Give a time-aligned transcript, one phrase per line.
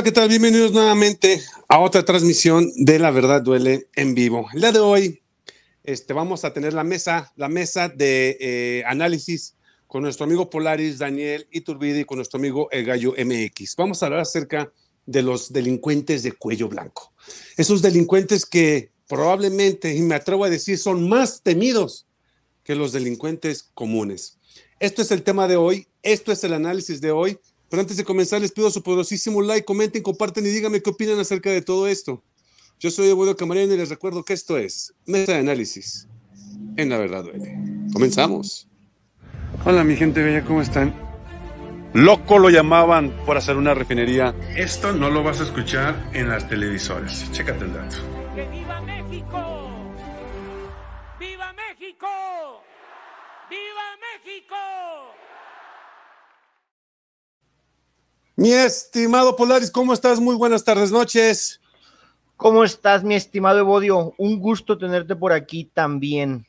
[0.00, 0.30] Hola, ¿qué tal?
[0.30, 4.48] Bienvenidos nuevamente a otra transmisión de La Verdad Duele en vivo.
[4.54, 5.20] El día de hoy
[5.84, 10.96] este, vamos a tener la mesa, la mesa de eh, análisis con nuestro amigo Polaris,
[10.96, 13.76] Daniel Iturbide y con nuestro amigo El Gallo MX.
[13.76, 14.72] Vamos a hablar acerca
[15.04, 17.12] de los delincuentes de cuello blanco.
[17.58, 22.06] Esos delincuentes que probablemente, y me atrevo a decir, son más temidos
[22.64, 24.38] que los delincuentes comunes.
[24.78, 27.38] Esto es el tema de hoy, esto es el análisis de hoy
[27.70, 31.20] pero antes de comenzar, les pido su poderosísimo like, comenten, comparten y díganme qué opinan
[31.20, 32.22] acerca de todo esto.
[32.80, 36.08] Yo soy Eduardo Camarena y les recuerdo que esto es Mesa de Análisis.
[36.76, 37.56] En la verdad duele.
[37.92, 38.66] Comenzamos.
[39.64, 40.92] Hola, mi gente bella, ¿cómo están?
[41.92, 44.34] Loco lo llamaban por hacer una refinería.
[44.56, 47.30] Esto no lo vas a escuchar en las televisoras.
[47.30, 47.96] Chécate el dato.
[48.34, 49.92] ¡Que viva México!
[51.20, 52.08] ¡Viva México!
[53.48, 54.56] ¡Viva México!
[58.40, 60.18] Mi estimado Polaris, ¿cómo estás?
[60.18, 61.60] Muy buenas tardes, noches.
[62.38, 64.14] ¿Cómo estás, mi estimado Evodio?
[64.16, 66.46] Un gusto tenerte por aquí también.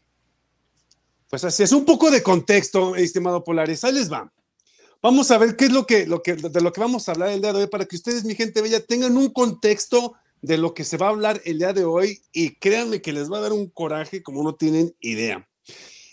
[1.29, 3.83] Pues así es, un poco de contexto, estimado Polaris.
[3.83, 4.31] Ahí les va.
[5.01, 7.27] Vamos a ver qué es lo que, lo que, de lo que vamos a hablar
[7.27, 10.73] el día de hoy para que ustedes, mi gente bella, tengan un contexto de lo
[10.73, 13.41] que se va a hablar el día de hoy y créanme que les va a
[13.41, 15.45] dar un coraje como no tienen idea.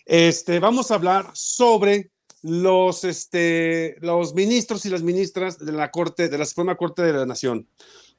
[0.07, 2.11] Este, vamos a hablar sobre
[2.43, 7.13] los, este, los ministros y las ministras de la Corte, de la Suprema Corte de
[7.13, 7.67] la Nación,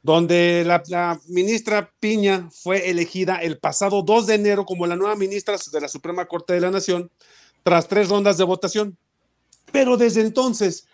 [0.01, 5.57] donde la, ministra Piña fue elegida el pasado 2 de enero como la nueva ministra
[5.71, 7.11] de la Suprema Corte de la Nación,
[7.63, 8.97] tras tres rondas de votación.
[9.71, 10.87] Pero desde entonces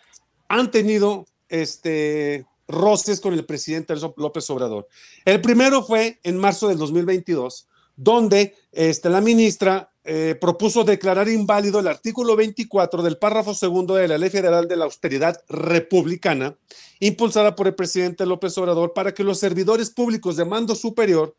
[0.47, 4.88] han tenido este, roces con el presidente López Obrador.
[5.24, 11.80] El primero fue en marzo del 2022, donde este, la ministra eh, propuso declarar inválido
[11.80, 16.56] el artículo 24 del párrafo segundo de la Ley Federal de la Austeridad Republicana,
[17.00, 21.36] impulsada por el presidente López Obrador, para que los servidores públicos de mando superior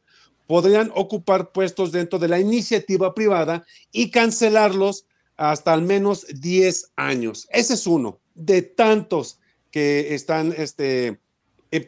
[0.48, 5.06] podrían ocupar puestos dentro de la iniciativa privada y cancelarlos
[5.36, 7.46] hasta al menos 10 años.
[7.50, 9.38] Ese es uno de tantos
[9.70, 11.20] que están este,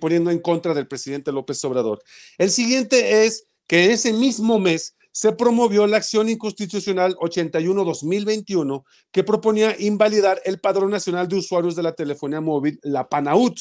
[0.00, 2.02] poniendo en contra del presidente López Obrador.
[2.36, 9.74] El siguiente es que ese mismo mes se promovió la acción inconstitucional 81-2021 que proponía
[9.78, 13.58] invalidar el Padrón Nacional de Usuarios de la Telefonía Móvil, la PANAUT,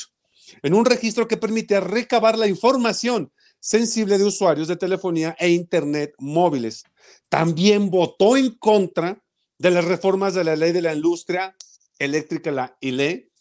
[0.61, 6.13] en un registro que permitía recabar la información sensible de usuarios de telefonía e Internet
[6.19, 6.83] móviles.
[7.29, 9.21] También votó en contra
[9.57, 11.55] de las reformas de la ley de la industria
[11.99, 13.31] eléctrica, la ILE,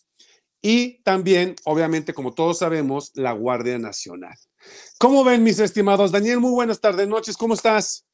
[0.62, 4.36] y también, obviamente, como todos sabemos, la Guardia Nacional.
[4.98, 6.12] ¿Cómo ven, mis estimados?
[6.12, 8.04] Daniel, muy buenas tardes, noches, ¿cómo estás?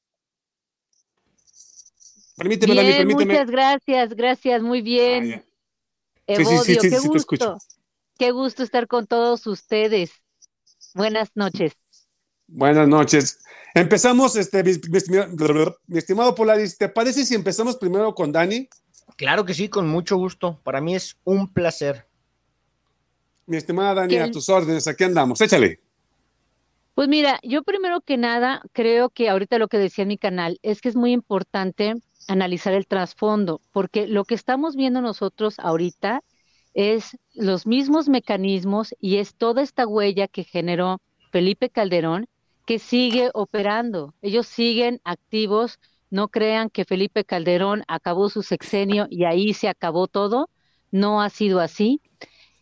[2.36, 3.34] Permíteme, bien, permíteme.
[3.34, 5.44] Muchas gracias, gracias, muy bien.
[6.28, 7.58] Ah, sí, sí, sí, qué gusto.
[8.18, 10.10] Qué gusto estar con todos ustedes.
[10.94, 11.72] Buenas noches.
[12.46, 13.38] Buenas noches.
[13.74, 14.72] Empezamos, este, mi,
[15.86, 18.68] mi, estimado Polaris, ¿te parece si empezamos primero con Dani?
[19.16, 20.60] Claro que sí, con mucho gusto.
[20.62, 22.06] Para mí es un placer.
[23.46, 25.40] Mi estimada Dani, a tus órdenes, aquí andamos.
[25.40, 25.80] Échale.
[26.94, 30.58] Pues mira, yo primero que nada creo que ahorita lo que decía en mi canal
[30.62, 31.94] es que es muy importante
[32.28, 36.22] analizar el trasfondo, porque lo que estamos viendo nosotros ahorita
[36.74, 41.00] es los mismos mecanismos y es toda esta huella que generó
[41.30, 42.28] Felipe Calderón
[42.66, 44.14] que sigue operando.
[44.22, 45.78] Ellos siguen activos.
[46.10, 50.50] No crean que Felipe Calderón acabó su sexenio y ahí se acabó todo.
[50.90, 52.00] No ha sido así.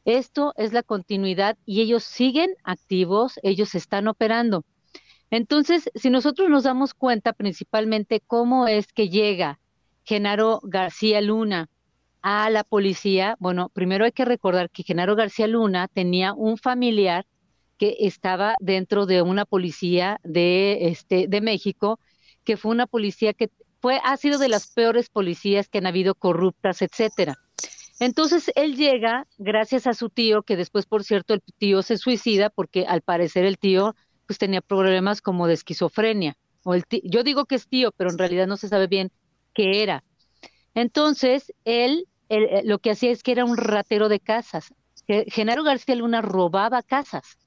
[0.05, 4.65] Esto es la continuidad y ellos siguen activos, ellos están operando.
[5.31, 9.61] Entonces, si nosotros nos damos cuenta principalmente cómo es que llega
[10.05, 11.69] Genaro García Luna
[12.23, 17.27] a la policía, bueno, primero hay que recordar que Genaro García Luna tenía un familiar
[17.79, 21.99] que estaba dentro de una policía de este de México,
[22.45, 23.51] que fue una policía que
[23.81, 27.37] fue ha sido de las peores policías que han habido corruptas, etcétera.
[28.01, 32.49] Entonces él llega gracias a su tío, que después, por cierto, el tío se suicida
[32.49, 33.95] porque al parecer el tío
[34.27, 36.37] pues tenía problemas como de esquizofrenia.
[36.65, 39.13] O el yo digo que es tío, pero en realidad no se sabe bien
[39.55, 40.03] qué era.
[40.75, 44.73] Entonces, él, eh, lo que hacía es que era un ratero de casas.
[45.27, 47.39] Genaro García Luna robaba casas.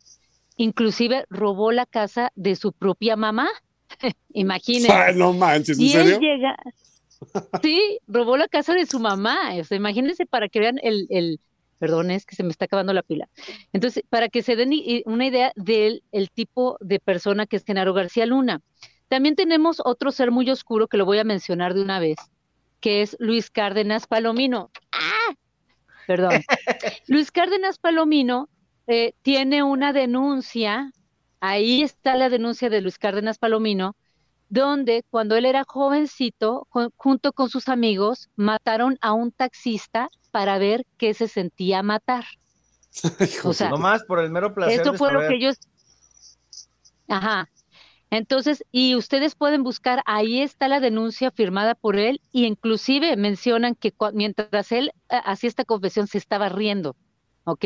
[0.57, 3.49] Inclusive robó la casa de su propia mamá.
[4.33, 5.13] Imagínense.
[5.15, 6.57] no manches, ¿en y él llega,
[7.61, 9.53] sí, robó la casa de su mamá.
[9.59, 11.39] O sea, imagínense para que vean el, el,
[11.83, 13.27] Perdón, es que se me está acabando la pila.
[13.73, 14.71] Entonces, para que se den
[15.05, 18.61] una idea del el tipo de persona que es Genaro García Luna.
[19.09, 22.17] También tenemos otro ser muy oscuro que lo voy a mencionar de una vez,
[22.79, 24.71] que es Luis Cárdenas Palomino.
[24.93, 25.35] ¡Ah!
[26.07, 26.31] Perdón.
[27.07, 28.47] Luis Cárdenas Palomino
[28.87, 30.91] eh, tiene una denuncia,
[31.41, 33.95] ahí está la denuncia de Luis Cárdenas Palomino,
[34.53, 40.85] donde cuando él era jovencito, junto con sus amigos, mataron a un taxista para ver
[40.97, 42.23] qué se sentía matar.
[43.43, 44.79] o sea, nomás por el mero placer.
[44.79, 45.57] Esto fue lo que ellos.
[47.07, 47.49] Ajá.
[48.11, 53.73] Entonces, y ustedes pueden buscar, ahí está la denuncia firmada por él, y inclusive mencionan
[53.73, 56.95] que mientras él eh, hacía esta confesión se estaba riendo,
[57.45, 57.65] ¿ok?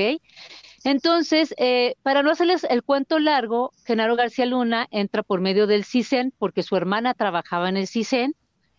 [0.83, 5.83] Entonces, eh, para no hacerles el cuento largo, Genaro García Luna entra por medio del
[5.83, 8.35] CISEN porque su hermana trabajaba en el CISEN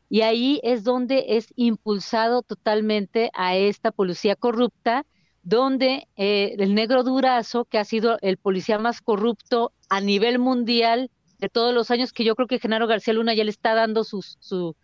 [0.08, 5.04] y ahí es donde es impulsado totalmente a esta policía corrupta,
[5.42, 11.10] donde eh, el negro Durazo, que ha sido el policía más corrupto a nivel mundial
[11.38, 14.02] de todos los años, que yo creo que Genaro García Luna ya le está dando
[14.02, 14.74] su, su,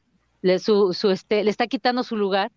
[0.92, 2.52] su este, le está quitando su lugar,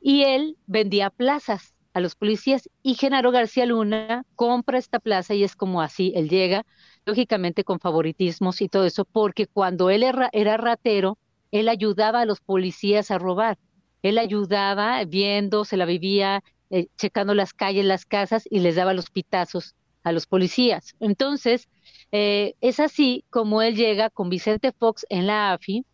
[0.00, 5.44] y él vendía plazas a los policías y Genaro García Luna compra esta plaza y
[5.44, 6.64] es como así, él llega,
[7.04, 11.18] lógicamente con favoritismos y todo eso, porque cuando él era, ratero,
[11.50, 13.58] él ayudaba a los policías a robar,
[14.02, 18.94] él ayudaba viendo, se la vivía eh, checando las calles, las casas y les daba
[18.94, 20.94] los pitazos a los policías.
[21.00, 21.68] Entonces,
[22.12, 25.84] eh, es así como él llega con Vicente Fox en la AFI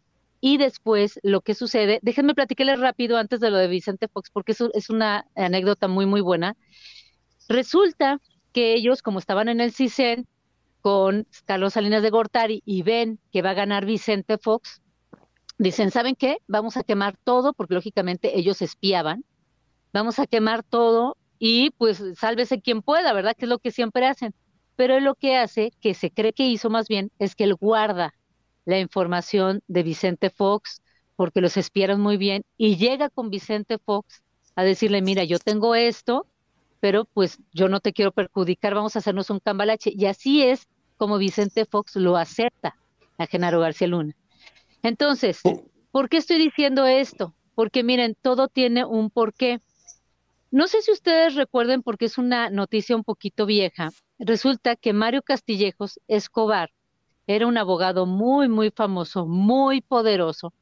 [0.40, 4.52] y después lo que sucede, déjenme platicarles rápido antes de lo de Vicente Fox, porque
[4.52, 6.56] eso es una anécdota muy, muy buena.
[7.48, 8.20] Resulta
[8.52, 10.26] que ellos, como estaban en el CISEN
[10.80, 14.82] con Carlos Salinas de Gortari y ven que va a ganar Vicente Fox,
[15.58, 16.38] dicen, ¿saben qué?
[16.46, 19.24] Vamos a quemar todo, porque lógicamente ellos espiaban,
[19.92, 23.34] vamos a quemar todo y pues sálvese quien pueda, ¿verdad?
[23.36, 24.34] Que es lo que siempre hacen.
[24.76, 28.12] Pero lo que hace, que se cree que hizo más bien, es que él guarda
[28.66, 30.82] la información de Vicente Fox,
[31.14, 34.22] porque los espiaron muy bien, y llega con Vicente Fox
[34.54, 36.26] a decirle, mira, yo tengo esto,
[36.80, 39.92] pero pues yo no te quiero perjudicar, vamos a hacernos un cambalache.
[39.94, 40.66] Y así es
[40.96, 42.76] como Vicente Fox lo acepta
[43.18, 44.14] a Genaro García Luna.
[44.82, 45.64] Entonces, oh.
[45.90, 47.34] ¿por qué estoy diciendo esto?
[47.54, 49.60] Porque miren, todo tiene un porqué.
[50.50, 55.22] No sé si ustedes recuerden, porque es una noticia un poquito vieja, resulta que Mario
[55.22, 56.70] Castillejos Escobar
[57.26, 60.52] era un abogado muy, muy famoso, muy poderoso.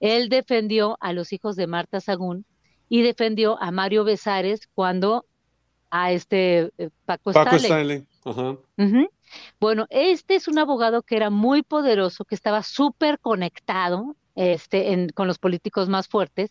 [0.00, 2.44] Él defendió a los hijos de Marta Sagún
[2.88, 5.26] y defendió a Mario Besares cuando
[5.90, 8.04] a este eh, Paco, Paco Stanley.
[9.60, 15.26] Bueno, este es un abogado que era muy poderoso, que estaba súper conectado este, con
[15.26, 16.50] los políticos más fuertes.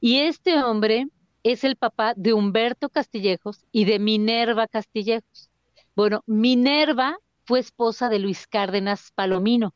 [0.00, 1.08] Y este hombre
[1.42, 5.50] es el papá de Humberto Castillejos y de Minerva Castillejos.
[5.94, 7.18] Bueno, Minerva
[7.50, 9.74] fue esposa de Luis Cárdenas Palomino,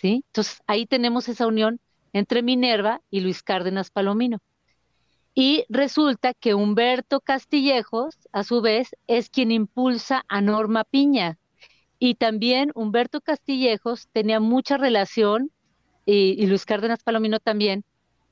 [0.00, 0.24] ¿sí?
[0.28, 1.78] Entonces ahí tenemos esa unión
[2.14, 4.38] entre Minerva y Luis Cárdenas Palomino.
[5.34, 11.36] Y resulta que Humberto Castillejos, a su vez, es quien impulsa a Norma Piña.
[11.98, 15.50] Y también Humberto Castillejos tenía mucha relación,
[16.06, 17.84] y, y Luis Cárdenas Palomino también,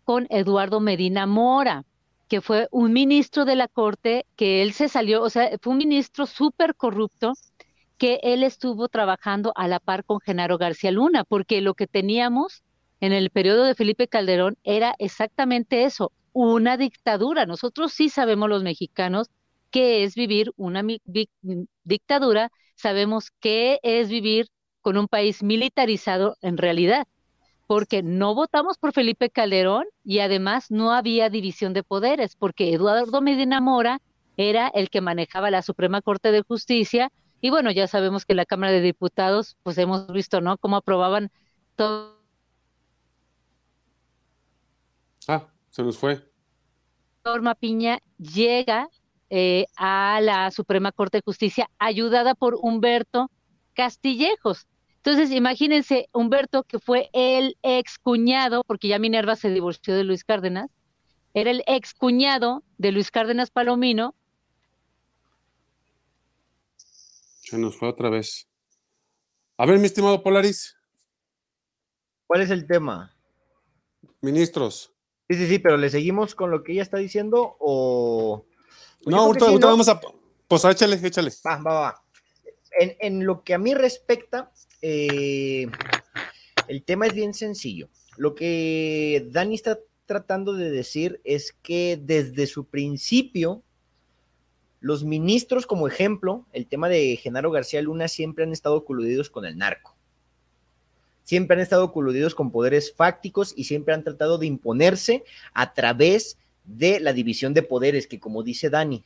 [0.05, 1.85] con Eduardo Medina Mora,
[2.27, 5.79] que fue un ministro de la corte, que él se salió, o sea, fue un
[5.79, 7.35] ministro súper corrupto,
[8.03, 12.65] que él estuvo trabajando a la par con Genaro García Luna, porque lo que teníamos
[12.99, 17.47] en el periodo de Felipe Calderón era exactamente eso, una dictadura.
[17.47, 19.29] Nosotros sí sabemos los mexicanos
[19.71, 20.83] qué es vivir una
[21.85, 24.49] dictadura, sabemos qué es vivir
[24.81, 27.07] con un país militarizado en realidad,
[27.69, 33.21] porque no votamos por Felipe Calderón y además no había división de poderes, porque Eduardo
[33.21, 34.01] Medina Mora
[34.37, 37.13] era el que manejaba la Suprema Corte de Justicia
[37.43, 40.57] y bueno, ya sabemos que la Cámara de Diputados, pues hemos visto, ¿no?
[40.59, 41.33] Cómo aprobaban
[41.75, 42.23] todo.
[45.27, 46.23] Ah, se nos fue.
[47.25, 48.89] Norma Piña llega
[49.29, 53.29] eh, a la Suprema Corte de Justicia ayudada por Humberto
[53.75, 54.69] Castillejos.
[54.99, 60.23] Entonces, imagínense, Humberto, que fue el ex cuñado, porque ya Minerva se divorció de Luis
[60.23, 60.71] Cárdenas,
[61.35, 64.15] era el ex cuñado de Luis Cárdenas Palomino,
[67.53, 68.49] Se nos fue otra vez.
[69.59, 70.75] A ver, mi estimado Polaris.
[72.27, 73.15] ¿Cuál es el tema?
[74.23, 74.95] Ministros.
[75.29, 78.47] Sí, sí, sí, pero ¿le seguimos con lo que ella está diciendo o...?
[79.05, 80.01] no, ahorita, vamos a...
[80.49, 81.31] Pues échale, échale.
[81.47, 82.05] Va, va, va.
[82.81, 85.67] En, lo que a mí respecta, eh,
[86.69, 87.91] el tema es bien sencillo.
[88.17, 93.63] Lo que Dani está tratando de decir es que desde su principio
[94.83, 99.47] los ministros, como ejemplo, el tema de Genaro García Luna, siempre han estado coludidos con
[99.47, 99.97] el narco.
[101.23, 105.25] Siempre han estado coludidos con poderes fácticos y siempre han tratado de imponerse
[105.55, 109.05] a través de la división de poderes, que como dice Dani,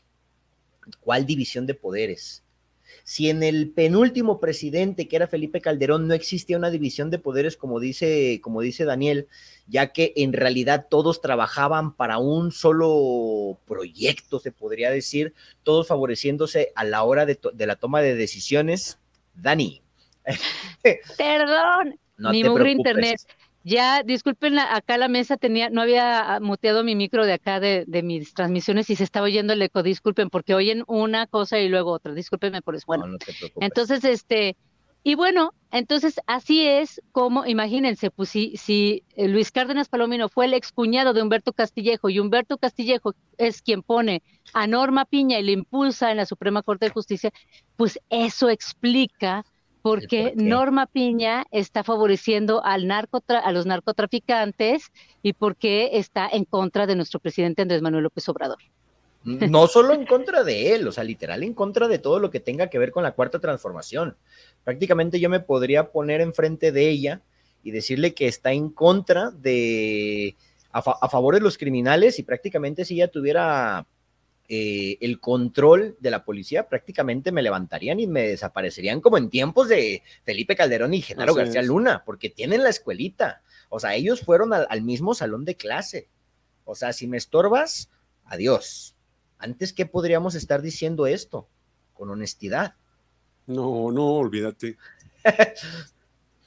[1.00, 2.42] ¿Cuál división de poderes?
[3.04, 7.56] Si en el penúltimo presidente, que era Felipe Calderón, no existía una división de poderes,
[7.56, 9.28] como dice, como dice Daniel,
[9.66, 16.72] ya que en realidad todos trabajaban para un solo proyecto, se podría decir, todos favoreciéndose
[16.74, 18.98] a la hora de, de la toma de decisiones.
[19.34, 19.82] Dani.
[21.16, 23.20] Perdón, no mugre internet.
[23.68, 28.04] Ya, disculpen, acá la mesa tenía, no había muteado mi micro de acá de, de,
[28.04, 29.82] mis transmisiones y se estaba oyendo el eco.
[29.82, 32.14] Disculpen, porque oyen una cosa y luego otra.
[32.14, 32.84] Discúlpenme por eso.
[32.86, 33.06] Bueno,
[33.56, 34.56] entonces, este,
[35.02, 40.44] y bueno, entonces así es como, imagínense, pues si, si eh, Luis Cárdenas Palomino fue
[40.44, 45.42] el excuñado de Humberto Castillejo y Humberto Castillejo es quien pone a Norma Piña y
[45.42, 47.32] le impulsa en la Suprema Corte de Justicia,
[47.74, 49.44] pues eso explica
[49.86, 54.90] porque Norma Piña está favoreciendo al a los narcotraficantes
[55.22, 58.58] y porque está en contra de nuestro presidente Andrés Manuel López Obrador.
[59.22, 62.40] No solo en contra de él, o sea, literal en contra de todo lo que
[62.40, 64.16] tenga que ver con la cuarta transformación.
[64.64, 67.22] Prácticamente yo me podría poner enfrente de ella
[67.62, 70.34] y decirle que está en contra de,
[70.72, 73.86] a, a favor de los criminales y prácticamente si ella tuviera
[74.48, 79.68] eh, el control de la policía, prácticamente me levantarían y me desaparecerían como en tiempos
[79.68, 83.42] de Felipe Calderón y Genaro García Luna, porque tienen la escuelita.
[83.68, 86.08] O sea, ellos fueron al, mismo salón de clase.
[86.64, 87.90] O sea, si me estorbas,
[88.24, 88.94] adiós.
[89.38, 91.48] Antes, ¿qué podríamos estar diciendo esto?
[91.92, 92.74] Con honestidad.
[93.46, 94.76] No, no, olvídate.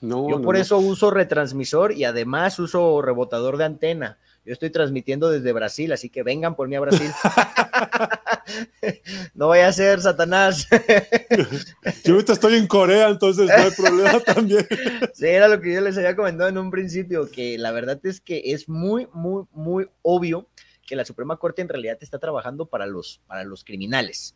[0.01, 5.29] No, Yo por eso uso retransmisor y además uso rebotador de antena yo estoy transmitiendo
[5.29, 7.11] desde Brasil, así que vengan por mí a Brasil.
[9.33, 10.67] no vaya a ser Satanás.
[12.03, 14.65] yo ahorita estoy en Corea, entonces no hay problema también.
[15.13, 18.21] sí, era lo que yo les había comentado en un principio, que la verdad es
[18.21, 20.47] que es muy, muy, muy obvio
[20.87, 24.35] que la Suprema Corte en realidad está trabajando para los, para los criminales.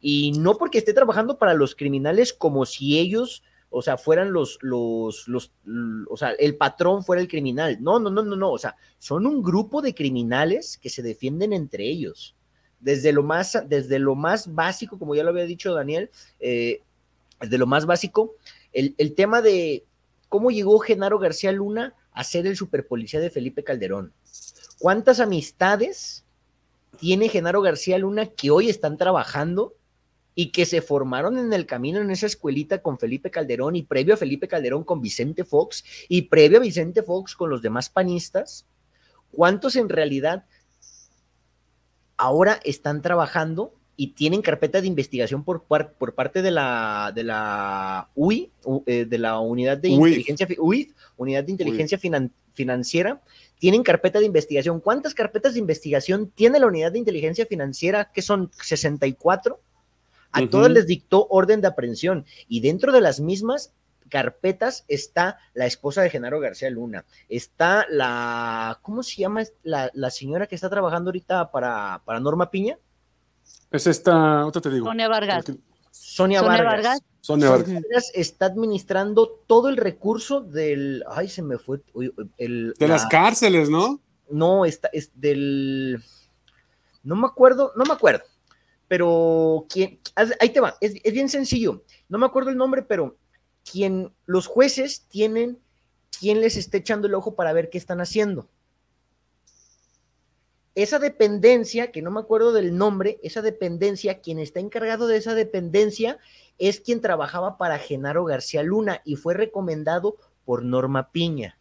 [0.00, 4.58] Y no porque esté trabajando para los criminales como si ellos o sea, fueran los,
[4.62, 5.52] los, los,
[6.08, 7.78] o sea, el patrón fuera el criminal.
[7.80, 11.52] No, no, no, no, no, o sea, son un grupo de criminales que se defienden
[11.52, 12.34] entre ellos.
[12.80, 16.10] Desde lo más, desde lo más básico, como ya lo había dicho Daniel,
[16.40, 16.82] eh,
[17.40, 18.36] desde lo más básico,
[18.72, 19.84] el, el tema de
[20.28, 24.12] cómo llegó Genaro García Luna a ser el superpolicía de Felipe Calderón.
[24.78, 26.24] ¿Cuántas amistades
[26.98, 29.74] tiene Genaro García Luna que hoy están trabajando
[30.40, 34.14] y que se formaron en el camino en esa escuelita con Felipe Calderón y previo
[34.14, 38.64] a Felipe Calderón con Vicente Fox y previo a Vicente Fox con los demás panistas,
[39.32, 40.44] ¿cuántos en realidad
[42.16, 48.08] ahora están trabajando y tienen carpeta de investigación por, por parte de la, de la
[48.14, 48.52] UI,
[48.86, 50.46] eh, de la Unidad de Inteligencia,
[51.16, 51.98] Unidad de Inteligencia
[52.52, 53.20] Financiera,
[53.58, 54.78] tienen carpeta de investigación.
[54.78, 58.12] ¿Cuántas carpetas de investigación tiene la Unidad de Inteligencia Financiera?
[58.12, 59.58] Que son 64
[60.32, 63.72] a todos les dictó orden de aprehensión y dentro de las mismas
[64.08, 70.46] carpetas está la esposa de Genaro García Luna, está la, ¿cómo se llama la, señora
[70.46, 72.78] que está trabajando ahorita para, para Norma Piña?
[73.70, 74.86] Es esta, otra te digo.
[74.86, 75.44] Sonia Vargas.
[75.90, 77.02] Sonia, Vargas.
[77.20, 78.10] Sonia Vargas.
[78.14, 81.80] está administrando todo el recurso del, ay, se me fue,
[82.38, 84.00] el, de las cárceles, ¿no?
[84.30, 86.02] No, está, es del,
[87.02, 88.24] no me acuerdo, no me acuerdo,
[88.88, 90.00] pero quien,
[90.40, 93.16] ahí te va, es, bien sencillo, no me acuerdo el nombre, pero
[93.70, 95.58] quien, los jueces tienen
[96.18, 98.48] quien les está echando el ojo para ver qué están haciendo.
[100.74, 105.34] Esa dependencia, que no me acuerdo del nombre, esa dependencia, quien está encargado de esa
[105.34, 106.18] dependencia
[106.56, 111.58] es quien trabajaba para Genaro García Luna y fue recomendado por Norma Piña.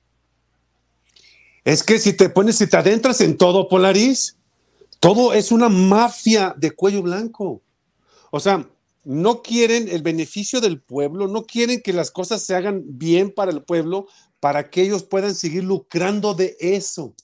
[1.64, 4.37] Es que si te pones, si te adentras en todo, Polaris,
[5.00, 7.62] todo es una mafia de cuello blanco.
[8.32, 8.70] O sea,
[9.04, 13.52] no quieren el beneficio del pueblo, no quieren que las cosas se hagan bien para
[13.52, 14.08] el pueblo,
[14.40, 17.16] para que ellos puedan seguir lucrando de eso.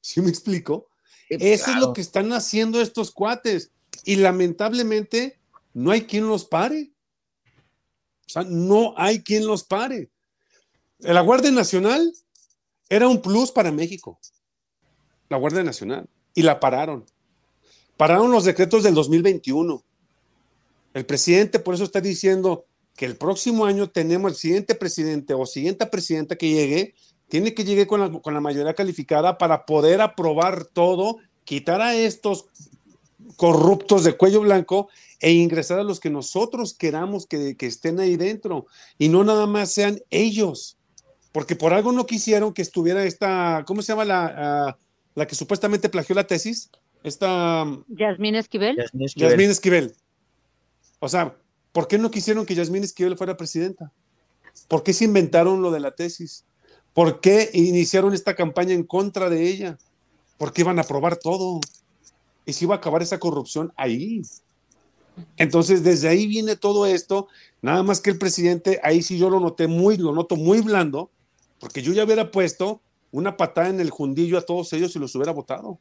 [0.00, 0.88] ¿Sí me explico?
[1.28, 3.70] Eso es lo que están haciendo estos cuates.
[4.04, 5.38] Y lamentablemente
[5.74, 6.92] no hay quien los pare.
[8.26, 10.10] O sea, no hay quien los pare.
[10.98, 12.12] La Guardia Nacional
[12.88, 14.18] era un plus para México.
[15.28, 16.08] La Guardia Nacional.
[16.34, 17.04] Y la pararon.
[18.02, 19.80] Pararon los decretos del 2021.
[20.92, 22.64] El presidente por eso está diciendo
[22.96, 26.94] que el próximo año tenemos el siguiente presidente o siguiente presidenta que llegue,
[27.28, 31.94] tiene que llegar con la, con la mayoría calificada para poder aprobar todo, quitar a
[31.94, 32.46] estos
[33.36, 34.88] corruptos de cuello blanco
[35.20, 38.66] e ingresar a los que nosotros queramos que, estén ahí dentro
[38.98, 40.76] y no nada más sean ellos,
[41.30, 44.78] porque por algo no quisieron que estuviera esta, ¿cómo se llama la, ah,
[45.14, 46.68] la que supuestamente plagió la tesis?
[47.02, 47.66] Esta.
[47.88, 48.76] Yasmín Esquivel.
[49.16, 49.94] Yasmín Esquivel.
[51.00, 51.36] O sea,
[51.72, 53.92] ¿por qué no quisieron que Yasmín Esquivel fuera presidenta?
[54.68, 56.44] ¿Por qué se inventaron lo de la tesis?
[56.94, 59.78] ¿Por qué iniciaron esta campaña en contra de ella?
[60.36, 61.60] ¿Por qué iban a probar todo?
[62.44, 64.22] Y se iba a acabar esa corrupción ahí.
[65.36, 67.28] Entonces, desde ahí viene todo esto.
[67.62, 71.10] Nada más que el presidente, ahí sí yo lo noté muy, lo noto muy blando,
[71.58, 72.80] porque yo ya hubiera puesto
[73.10, 75.78] una patada en el jundillo a todos ellos y los hubiera votado.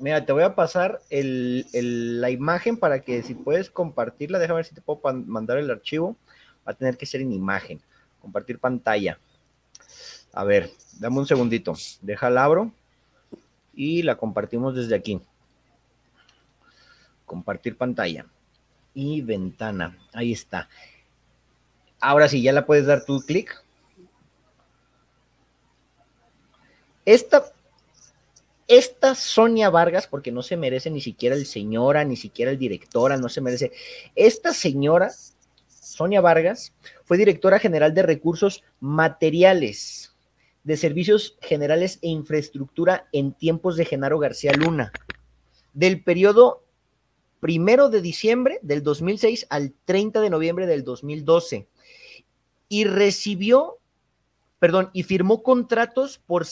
[0.00, 4.74] Mira, te voy a pasar la imagen para que si puedes compartirla, déjame ver si
[4.74, 6.16] te puedo mandar el archivo.
[6.66, 7.82] Va a tener que ser en imagen.
[8.18, 9.18] Compartir pantalla.
[10.32, 11.74] A ver, dame un segundito.
[12.00, 12.72] Déjala abro
[13.74, 15.20] y la compartimos desde aquí.
[17.26, 18.24] Compartir pantalla
[18.94, 19.98] y ventana.
[20.14, 20.70] Ahí está.
[22.00, 23.62] Ahora sí, ya la puedes dar tu clic.
[27.04, 27.52] Esta,
[28.70, 33.16] esta Sonia Vargas, porque no se merece ni siquiera el señora, ni siquiera el directora,
[33.16, 33.72] no se merece.
[34.14, 35.10] Esta señora,
[35.66, 36.72] Sonia Vargas,
[37.02, 40.14] fue directora general de recursos materiales
[40.62, 44.92] de servicios generales e infraestructura en tiempos de Genaro García Luna,
[45.72, 46.64] del periodo
[47.40, 51.66] primero de diciembre del 2006 al 30 de noviembre del 2012
[52.68, 53.78] y recibió,
[54.60, 56.46] perdón, y firmó contratos por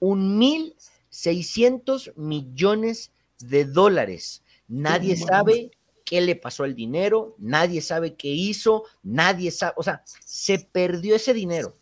[0.00, 4.42] 71.600 millones de dólares.
[4.66, 5.70] Nadie sabe
[6.04, 11.16] qué le pasó al dinero, nadie sabe qué hizo, nadie sabe, o sea, se perdió
[11.16, 11.76] ese dinero.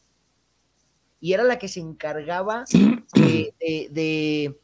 [1.21, 2.65] Y era la que se encargaba
[3.15, 4.55] de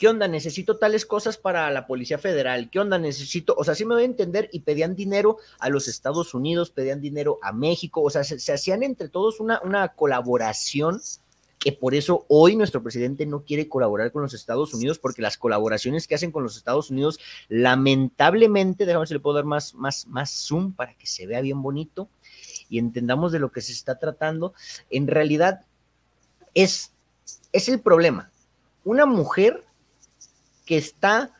[0.00, 0.28] ¿Qué onda?
[0.28, 2.70] Necesito tales cosas para la Policía Federal.
[2.70, 2.98] ¿Qué onda?
[2.98, 6.70] Necesito, o sea, sí me voy a entender y pedían dinero a los Estados Unidos,
[6.70, 11.02] pedían dinero a México, o sea, se, hacían entre todos una, una colaboración
[11.60, 15.36] que por eso hoy nuestro presidente no quiere colaborar con los Estados Unidos, porque las
[15.36, 20.06] colaboraciones que hacen con los Estados Unidos, lamentablemente, déjame si le puedo dar más, más,
[20.06, 22.08] más zoom para que se vea bien bonito
[22.70, 24.54] y entendamos de lo que se está tratando,
[24.88, 25.66] en realidad
[26.54, 26.92] es,
[27.52, 28.30] es el problema.
[28.82, 29.62] Una mujer
[30.64, 31.34] que está,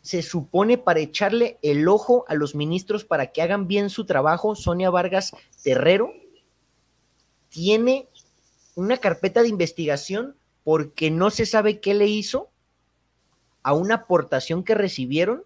[0.00, 4.54] se supone, para echarle el ojo a los ministros para que hagan bien su trabajo,
[4.54, 6.10] Sonia Vargas Terrero,
[7.50, 8.08] tiene
[8.74, 12.50] una carpeta de investigación porque no se sabe qué le hizo
[13.62, 15.44] a una aportación que recibieron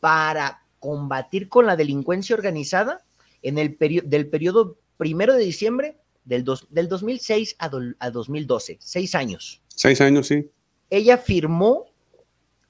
[0.00, 3.04] para combatir con la delincuencia organizada
[3.42, 9.62] en el del periodo primero de diciembre del, del 2006 a, a 2012, seis años.
[9.68, 10.50] Seis años, sí.
[10.90, 11.86] Ella firmó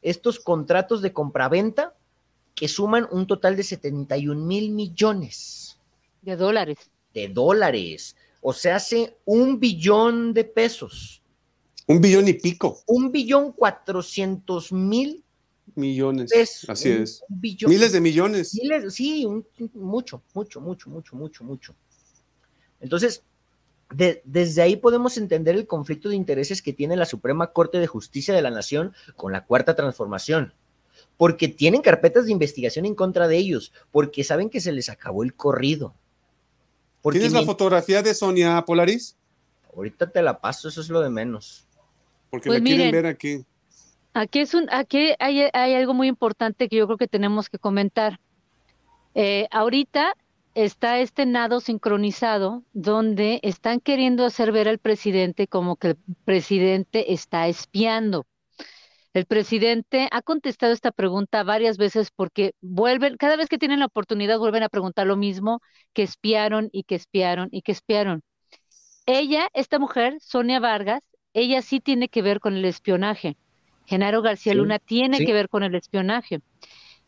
[0.02, 1.94] estos contratos de compraventa
[2.54, 5.78] que suman un total de 71 mil millones.
[6.22, 6.90] De dólares.
[7.14, 8.16] De dólares.
[8.40, 11.22] O sea, hace un billón de pesos.
[11.86, 12.80] Un billón y pico.
[12.86, 15.24] Un billón cuatrocientos mil
[15.74, 16.30] millones.
[16.68, 17.24] Así es.
[17.28, 18.54] Miles de millones.
[18.54, 19.26] Miles, sí,
[19.74, 21.74] mucho, mucho, mucho, mucho, mucho, mucho.
[22.80, 23.24] Entonces,
[24.24, 28.34] desde ahí podemos entender el conflicto de intereses que tiene la Suprema Corte de Justicia
[28.34, 30.54] de la Nación con la Cuarta Transformación,
[31.16, 35.24] porque tienen carpetas de investigación en contra de ellos, porque saben que se les acabó
[35.24, 35.94] el corrido.
[37.02, 39.16] ¿Tienes la fotografía de Sonia Polaris?
[39.74, 41.66] Ahorita te la paso, eso es lo de menos.
[42.28, 43.44] Porque pues la quieren ver aquí.
[44.12, 45.42] Aquí, es un, aquí hay,
[45.74, 48.20] algo muy importante que yo creo que tenemos que comentar.
[49.14, 50.14] Eh, ahorita
[50.54, 57.12] está este nado sincronizado donde están queriendo hacer ver al presidente como que el presidente
[57.12, 58.26] está espiando.
[59.12, 63.86] El presidente ha contestado esta pregunta varias veces porque vuelven, cada vez que tienen la
[63.86, 65.60] oportunidad, vuelven a preguntar lo mismo,
[65.92, 68.22] que espiaron y que espiaron y que espiaron.
[69.06, 71.02] Ella, esta mujer, Sonia Vargas,
[71.34, 73.36] ella sí tiene que ver con el espionaje.
[73.86, 76.40] Genaro García Luna tiene que ver con el espionaje.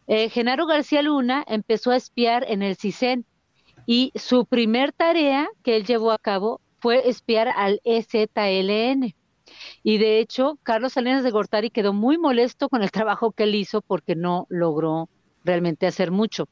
[0.09, 3.25] Eh, Genaro García Luna empezó a espiar en el CISEN,
[3.87, 9.15] y su primer tarea que él llevó a cabo fue espiar al EZLN.
[9.83, 13.55] Y de hecho, Carlos Salinas de Gortari quedó muy molesto con el trabajo que él
[13.55, 15.09] hizo porque no logró
[15.45, 16.49] realmente hacer mucho.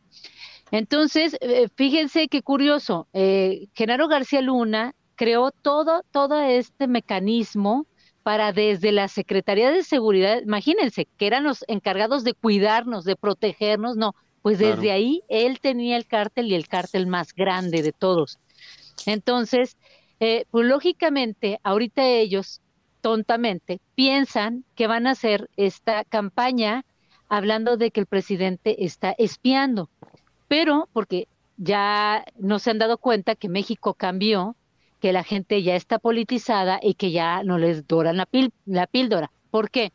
[0.70, 7.86] Entonces, eh, fíjense qué curioso, eh, Genaro García Luna creó todo, todo este mecanismo
[8.22, 13.96] para desde la Secretaría de Seguridad, imagínense, que eran los encargados de cuidarnos, de protegernos,
[13.96, 18.38] no, pues desde ahí él tenía el cártel y el cártel más grande de todos.
[19.06, 19.76] Entonces,
[20.20, 22.60] eh, pues lógicamente, ahorita ellos,
[23.00, 26.84] tontamente, piensan que van a hacer esta campaña
[27.28, 29.88] hablando de que el presidente está espiando,
[30.48, 34.56] pero porque ya no se han dado cuenta que México cambió,
[35.00, 38.28] que la gente ya está politizada y que ya no les doran la,
[38.66, 39.30] la píldora.
[39.50, 39.92] ¿Por qué?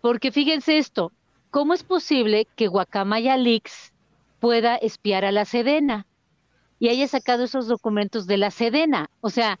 [0.00, 1.12] Porque fíjense esto,
[1.50, 3.92] ¿cómo es posible que Guacamaya Leaks
[4.40, 6.06] pueda espiar a la Sedena
[6.78, 9.10] y haya sacado esos documentos de la Sedena?
[9.20, 9.58] O sea,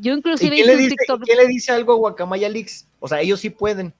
[0.00, 2.86] yo inclusive quién, le dice, ¿quién le dice algo a Guacamaya Leaks?
[3.00, 3.94] O sea, ellos sí pueden.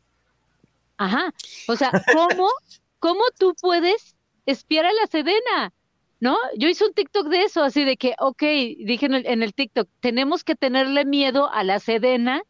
[0.96, 1.32] Ajá.
[1.68, 2.48] O sea, ¿cómo,
[2.98, 5.72] cómo tú puedes espiar a la Sedena?
[6.20, 6.36] ¿No?
[6.56, 9.52] Yo hice un TikTok de eso, así de que, ok, dije en el, en el
[9.52, 12.42] TikTok, tenemos que tenerle miedo a la Sedena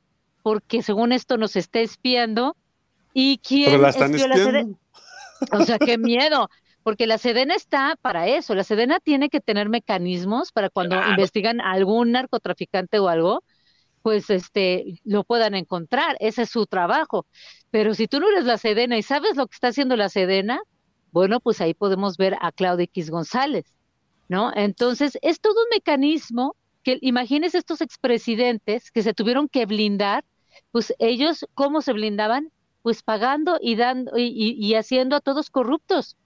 [0.43, 2.57] porque según esto nos está espiando.
[3.13, 4.79] ¿Y quién Pero la están espiando.
[5.53, 6.49] O sea, qué miedo
[6.85, 11.61] porque la Sedena está para eso, la Sedena tiene que tener mecanismos para cuando investigan
[11.63, 13.43] a algún narcotraficante o algo,
[14.03, 17.27] pues este lo puedan encontrar, ese es su trabajo.
[17.71, 20.61] Pero si tú no eres la Sedena y sabes lo que está haciendo la Sedena,
[21.11, 23.65] bueno, pues ahí podemos ver a Claudia X González,
[24.29, 24.53] ¿no?
[24.55, 30.23] Entonces, es todo un mecanismo que imagínense estos expresidentes que se tuvieron que blindar,
[30.71, 32.53] pues ellos, ¿cómo se blindaban?
[32.83, 36.19] Pues pagando y dando y, y haciendo a todos corruptos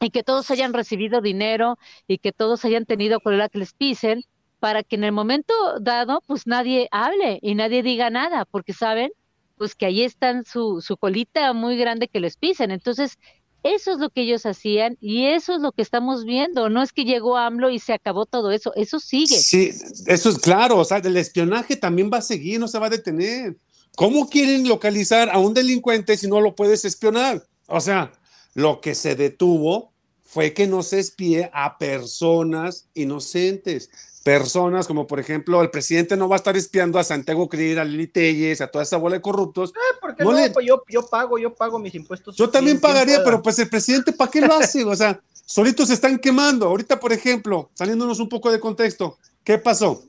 [0.00, 4.24] y que todos hayan recibido dinero y que todos hayan tenido la que les pisen
[4.60, 9.10] para que en el momento dado pues nadie hable y nadie diga nada porque saben
[9.56, 12.70] pues que ahí están su, su colita muy grande que les pisen.
[12.70, 13.18] Entonces,
[13.62, 16.68] eso es lo que ellos hacían y eso es lo que estamos viendo.
[16.68, 19.38] No es que llegó AMLO y se acabó todo eso, eso sigue.
[19.38, 19.72] Sí,
[20.06, 22.90] eso es claro, o sea, el espionaje también va a seguir, no se va a
[22.90, 23.56] detener.
[23.96, 27.42] ¿Cómo quieren localizar a un delincuente si no lo puedes espionar?
[27.66, 28.12] O sea,
[28.56, 29.92] lo que se detuvo
[30.24, 33.90] fue que no se espíe a personas inocentes.
[34.24, 37.84] Personas como, por ejemplo, el presidente no va a estar espiando a Santiago Krill, a
[37.84, 39.74] Lili Telles, a toda esa bola de corruptos.
[39.76, 42.34] Ah, porque no, pues yo, yo pago, yo pago mis impuestos.
[42.34, 44.82] Yo también pagaría, pero pues el presidente, ¿para qué lo hace?
[44.84, 46.66] O sea, solitos se están quemando.
[46.66, 50.02] Ahorita, por ejemplo, saliéndonos un poco de contexto, ¿qué pasó?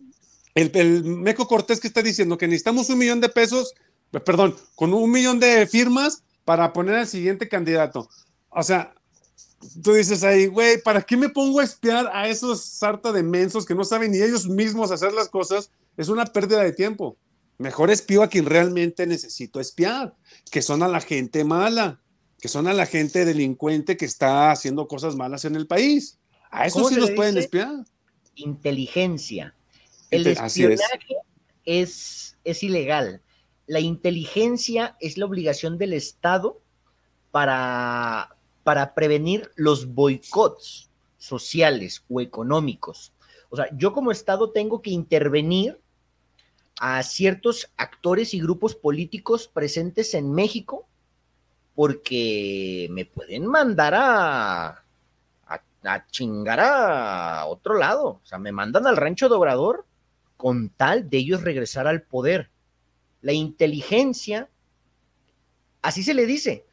[0.56, 3.74] El, el Meco Cortés que está diciendo que necesitamos un millón de pesos,
[4.24, 8.08] perdón, con un millón de firmas para poner al siguiente candidato.
[8.58, 8.92] O sea,
[9.84, 13.68] tú dices ahí, güey, ¿para qué me pongo a espiar a esos sarta de mensos
[13.68, 15.70] que no saben ni ellos mismos hacer las cosas?
[15.96, 17.18] Es una pérdida de tiempo.
[17.60, 20.16] Mejor espío a quien realmente necesito espiar,
[20.50, 22.02] que son a la gente mala,
[22.40, 26.18] que son a la gente delincuente que está haciendo cosas malas en el país.
[26.50, 27.86] A eso sí los pueden espiar.
[28.34, 29.54] Inteligencia.
[30.10, 31.16] El espionaje
[31.64, 32.38] es.
[32.44, 33.22] es ilegal.
[33.68, 36.60] La inteligencia es la obligación del Estado
[37.30, 38.37] para,
[38.68, 43.14] para prevenir los boicots sociales o económicos.
[43.50, 45.80] O sea, yo como Estado tengo que intervenir
[46.78, 50.86] a ciertos actores y grupos políticos presentes en México
[51.76, 54.84] porque me pueden mandar a,
[55.48, 58.20] a, chingar a otro lado.
[58.22, 59.86] O sea, me mandan al rancho de Obrador
[60.36, 62.50] con tal de ellos regresar al poder.
[63.22, 64.50] La inteligencia,
[65.82, 66.66] así se le dice,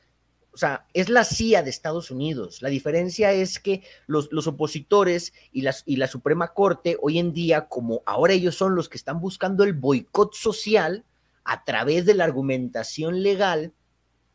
[0.55, 2.63] o sea, es la CIA de Estados Unidos.
[2.63, 7.69] La diferencia es que los, los opositores y, y la Suprema Corte hoy en día,
[7.69, 11.05] como ahora ellos son los que están buscando el boicot social
[11.43, 13.73] a través de la argumentación legal,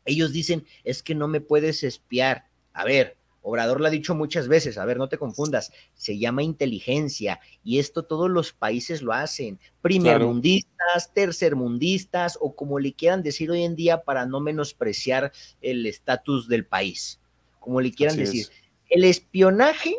[0.04, 2.46] ellos dicen, es que no me puedes espiar.
[2.74, 6.42] A ver, Obrador lo ha dicho muchas veces, a ver, no te confundas, se llama
[6.42, 13.50] inteligencia y esto todos los países lo hacen, primermundistas, tercermundistas o como le quieran decir
[13.50, 17.18] hoy en día para no menospreciar el estatus del país,
[17.60, 18.48] como le quieran decir.
[18.90, 19.96] El espionaje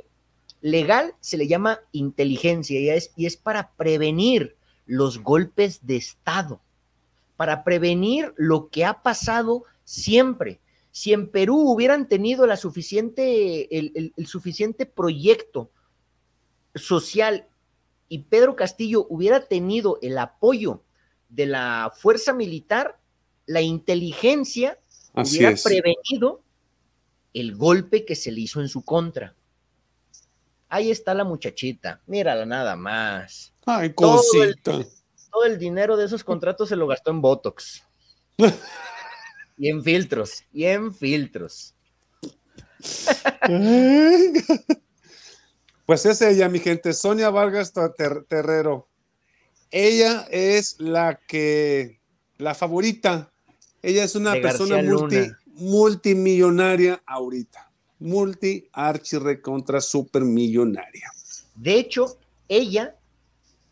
[0.61, 6.61] legal se le llama inteligencia y es, y es para prevenir los golpes de Estado,
[7.37, 10.59] para prevenir lo que ha pasado siempre
[10.91, 15.71] si en Perú hubieran tenido la suficiente, el, suficiente proyecto
[16.75, 17.47] social
[18.07, 20.83] y Pedro Castillo hubiera tenido el apoyo
[21.29, 22.99] de la fuerza militar,
[23.45, 24.79] la inteligencia
[25.13, 26.41] hubiera prevenido
[27.33, 29.33] el golpe que se le hizo en su contra.
[30.67, 33.53] Ahí está la muchachita, mírala nada más.
[33.65, 34.71] Ay, cosita.
[34.71, 34.85] Todo
[35.31, 37.83] todo el dinero de esos contratos se lo gastó en Botox.
[39.61, 41.75] Y en filtros, y en filtros.
[45.85, 47.73] Pues es ella, mi gente, Sonia Vargas
[48.29, 48.87] Terrero.
[49.71, 51.99] Ella es la que,
[52.37, 53.29] la favorita.
[53.81, 54.81] Ella es una persona
[55.47, 57.69] multimillonaria ahorita.
[57.99, 61.11] Multi archi recontra supermillonaria.
[61.55, 62.95] De hecho, ella,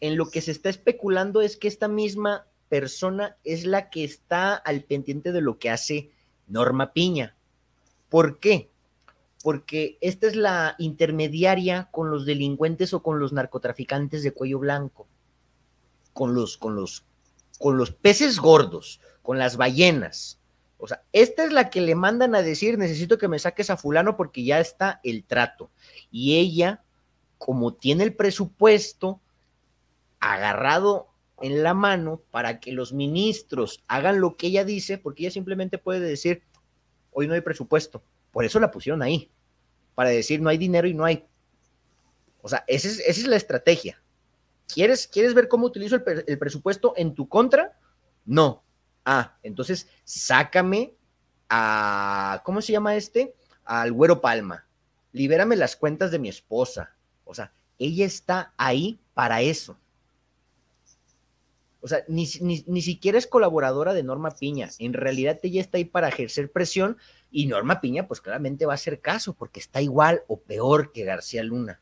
[0.02, 4.56] en lo que se está especulando es que esta misma persona es la que está
[4.56, 6.12] al pendiente de lo que hace
[6.48, 7.36] Norma Piña.
[8.10, 8.72] ¿Por qué?
[9.44, 15.08] Porque esta es la intermediaria con los delincuentes o con los narcotraficantes de cuello blanco,
[16.14, 17.06] con los, con los,
[17.58, 20.40] con los peces gordos, con las ballenas.
[20.78, 23.78] O sea, esta es la que le mandan a decir, necesito que me saques a
[23.78, 25.70] fulano porque ya está el trato.
[26.10, 26.84] Y ella,
[27.38, 29.22] como tiene el presupuesto
[30.20, 31.09] agarrado
[31.42, 35.78] en la mano para que los ministros hagan lo que ella dice, porque ella simplemente
[35.78, 36.44] puede decir,
[37.12, 38.04] hoy no hay presupuesto.
[38.32, 39.32] Por eso la pusieron ahí,
[39.96, 41.26] para decir, no hay dinero y no hay.
[42.42, 44.02] O sea, esa es, esa es la estrategia.
[44.74, 47.78] ¿Quieres, ¿Quieres ver cómo utilizo el, el presupuesto en tu contra?
[48.26, 48.64] No,
[49.12, 50.94] Ah, entonces sácame
[51.50, 53.34] a, ¿cómo se llama este?
[53.66, 54.68] Al Güero Palma.
[55.14, 56.96] Libérame las cuentas de mi esposa.
[57.26, 59.80] O sea, ella está ahí para eso.
[61.82, 64.70] O sea, ni, ni, siquiera es colaboradora de Norma Piña.
[64.80, 66.98] En realidad ella está ahí para ejercer presión
[67.32, 71.06] y Norma Piña pues claramente va a hacer caso porque está igual o peor que
[71.06, 71.80] García Luna.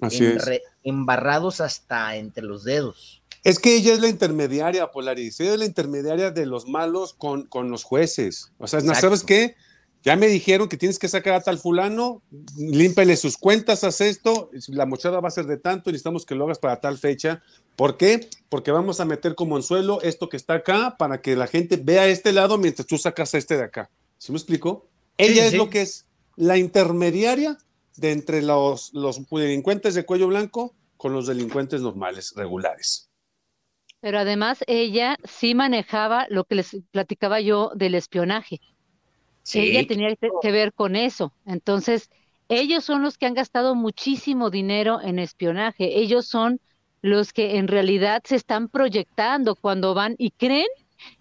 [0.00, 0.44] Así es.
[0.82, 3.22] Embarrados hasta entre los dedos.
[3.44, 7.46] Es que ella es la intermediaria, Polaris, ella es la intermediaria de los malos con,
[7.46, 8.52] con los jueces.
[8.58, 9.56] O sea, ¿sabes qué?
[10.02, 12.22] Ya me dijeron que tienes que sacar a tal fulano,
[12.56, 16.34] límpele sus cuentas, haz esto, la mochada va a ser de tanto y necesitamos que
[16.34, 17.40] lo hagas para tal fecha.
[17.76, 18.28] ¿Por qué?
[18.48, 22.08] Porque vamos a meter como anzuelo esto que está acá para que la gente vea
[22.08, 23.90] este lado mientras tú sacas a este de acá.
[24.18, 24.88] ¿Sí me explico?
[25.18, 27.58] Ella es lo que es la intermediaria
[27.96, 33.08] de entre los, los delincuentes de cuello blanco con los delincuentes normales, regulares.
[34.00, 38.60] Pero además ella sí manejaba lo que les platicaba yo del espionaje.
[39.54, 41.32] Ella tenía que ver con eso.
[41.46, 42.10] Entonces,
[42.48, 45.98] ellos son los que han gastado muchísimo dinero en espionaje.
[45.98, 46.60] Ellos son
[47.00, 50.68] los que en realidad se están proyectando cuando van y creen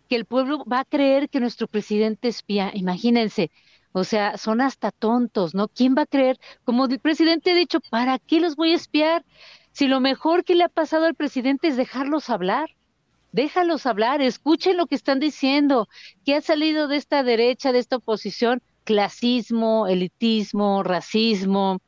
[0.07, 2.71] que el pueblo va a creer que nuestro presidente espía.
[2.73, 3.49] Imagínense,
[3.91, 5.67] o sea, son hasta tontos, ¿no?
[5.67, 6.39] ¿Quién va a creer?
[6.63, 9.25] Como el presidente ha dicho, ¿para qué los voy a espiar?
[9.71, 12.69] Si lo mejor que le ha pasado al presidente es dejarlos hablar,
[13.31, 15.87] déjalos hablar, escuchen lo que están diciendo,
[16.25, 21.79] que ha salido de esta derecha, de esta oposición, clasismo, elitismo, racismo,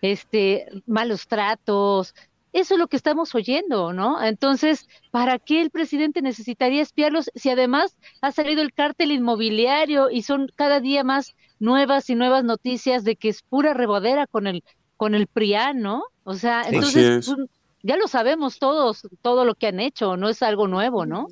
[0.00, 2.14] este, malos tratos,
[2.56, 4.22] eso es lo que estamos oyendo, ¿no?
[4.22, 10.22] Entonces, ¿para qué el presidente necesitaría espiarlos si además ha salido el cártel inmobiliario y
[10.22, 14.64] son cada día más nuevas y nuevas noticias de que es pura rebodera con el
[14.96, 16.04] con el PRIAN, ¿no?
[16.24, 17.48] O sea, entonces pues,
[17.86, 21.28] ya lo sabemos todos, todo lo que han hecho, no es algo nuevo, ¿no?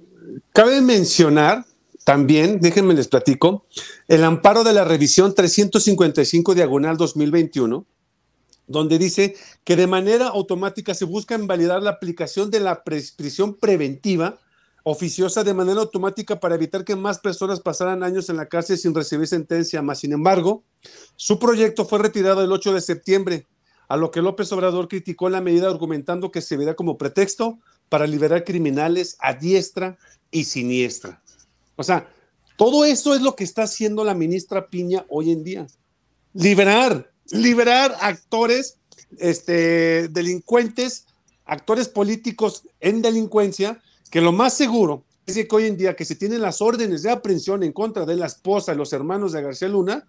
[0.53, 1.65] Cabe mencionar
[2.05, 3.67] también, déjenme les platico,
[4.09, 7.85] el amparo de la revisión 355 diagonal 2021,
[8.67, 14.39] donde dice que de manera automática se busca invalidar la aplicación de la prisión preventiva
[14.85, 18.95] oficiosa de manera automática para evitar que más personas pasaran años en la cárcel sin
[18.95, 19.81] recibir sentencia.
[19.83, 20.63] Más sin embargo,
[21.17, 23.47] su proyecto fue retirado el 8 de septiembre
[23.89, 28.07] a lo que López Obrador criticó la medida argumentando que se vería como pretexto para
[28.07, 29.99] liberar criminales a diestra
[30.31, 31.23] y siniestra.
[31.77, 32.09] O sea,
[32.57, 35.67] todo eso es lo que está haciendo la ministra Piña hoy en día.
[36.33, 38.79] Liberar, liberar actores,
[39.19, 41.07] este, delincuentes,
[41.45, 46.17] actores políticos en delincuencia, que lo más seguro es que hoy en día que se
[46.17, 49.69] tienen las órdenes de aprehensión en contra de la esposa y los hermanos de García
[49.69, 50.07] Luna,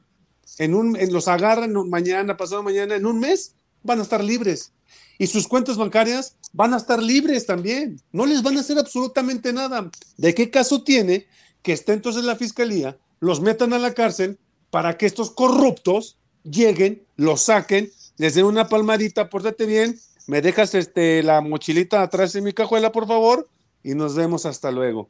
[0.58, 3.56] en un, en los agarran mañana, pasado mañana, en un mes,
[3.86, 4.74] van a estar libres.
[5.18, 8.02] Y sus cuentas bancarias van a estar libres también.
[8.12, 9.90] No les van a hacer absolutamente nada.
[10.18, 11.28] ¿De qué caso tiene
[11.62, 14.38] que esté entonces la fiscalía, los metan a la cárcel
[14.70, 20.76] para que estos corruptos lleguen, los saquen, les den una palmadita, pórtate bien, me dejas
[20.76, 23.50] este, la mochilita atrás de mi cajuela, por favor,
[23.84, 25.10] y nos vemos hasta luego.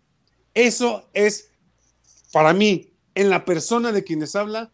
[0.54, 1.50] Eso es,
[2.32, 4.72] para mí, en la persona de quienes habla,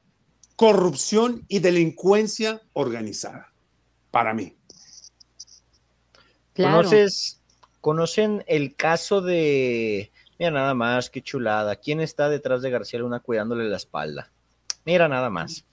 [0.56, 3.51] corrupción y delincuencia organizada
[4.12, 4.56] para mí.
[6.56, 7.42] ¿Conoces,
[7.80, 10.12] ¿Conocen el caso de...
[10.38, 11.76] Mira nada más, qué chulada.
[11.76, 14.32] ¿Quién está detrás de García Luna cuidándole la espalda?
[14.86, 15.66] Mira nada más.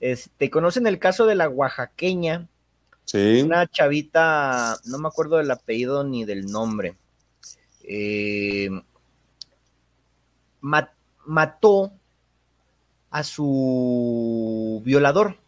[0.00, 2.48] Este, ¿Conocen el caso de la oaxaqueña?
[3.04, 3.42] Sí.
[3.42, 6.96] Una chavita, no me acuerdo del apellido ni del nombre.
[7.82, 8.70] Eh,
[10.60, 11.92] mató
[13.10, 15.41] a su violador.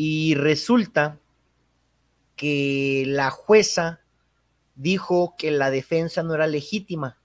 [0.00, 1.18] Y resulta
[2.36, 3.98] que la jueza
[4.76, 7.18] dijo que la defensa no era legítima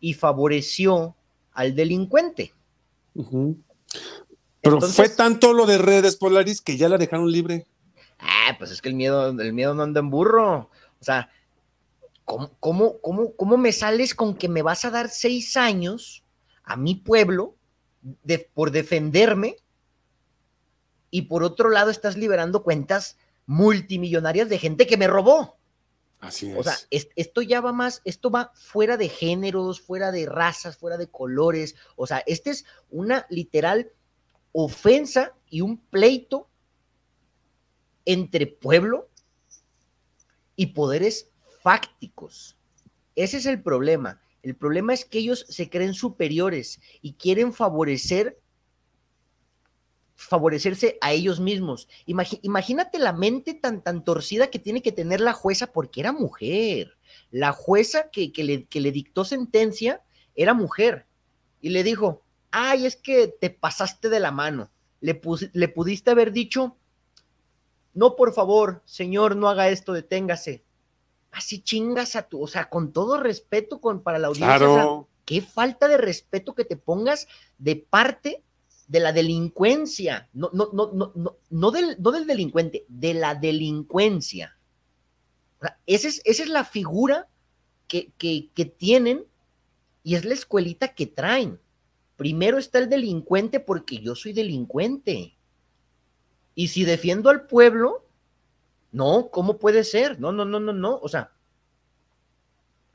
[0.00, 1.14] y favoreció
[1.52, 2.54] al delincuente.
[4.60, 7.68] Pero fue tanto lo de redes Polaris que ya la dejaron libre.
[8.18, 10.70] Ah, pues es que el miedo, el miedo no anda en burro.
[11.00, 11.30] O sea,
[12.24, 16.24] ¿cómo, cómo, cómo, cómo me sales con que me vas a dar seis años
[16.64, 17.54] a mi pueblo
[18.24, 19.58] de, por defenderme
[21.16, 25.56] y por otro lado estás liberando cuentas multimillonarias de gente que me robó.
[26.20, 26.58] Así es.
[26.58, 30.76] O sea, es- esto ya va más, esto va fuera de géneros, fuera de razas,
[30.76, 31.74] fuera de colores.
[31.96, 33.92] O sea, este es una literal
[34.52, 36.50] ofensa y un pleito
[38.04, 39.08] entre pueblo
[40.54, 41.30] y poderes
[41.62, 42.58] fácticos.
[43.14, 44.20] Ese es el problema.
[44.42, 48.38] El problema es que ellos se creen superiores y quieren favorecer
[50.16, 51.88] favorecerse a ellos mismos.
[52.06, 56.96] Imagínate la mente tan, tan torcida que tiene que tener la jueza porque era mujer.
[57.30, 60.02] La jueza que, que le, que le dictó sentencia
[60.34, 61.06] era mujer
[61.60, 64.70] y le dijo, ay, es que te pasaste de la mano.
[65.00, 66.76] Le, pus- le pudiste haber dicho,
[67.94, 70.64] no, por favor, señor, no haga esto, deténgase.
[71.30, 74.56] Así chingas a tu, o sea, con todo respeto con, para la audiencia.
[74.56, 75.08] o sea, Claro.
[75.26, 78.42] qué falta de respeto que te pongas de parte
[78.88, 83.34] de la delincuencia, no, no, no, no, no, no del, no del delincuente, de la
[83.34, 84.56] delincuencia.
[85.58, 87.28] O sea, esa, es, esa es la figura
[87.88, 89.24] que, que, que tienen
[90.02, 91.60] y es la escuelita que traen.
[92.16, 95.36] Primero está el delincuente porque yo soy delincuente.
[96.54, 98.06] Y si defiendo al pueblo,
[98.92, 100.20] no, ¿cómo puede ser?
[100.20, 100.98] No, no, no, no, no.
[101.02, 101.32] O sea,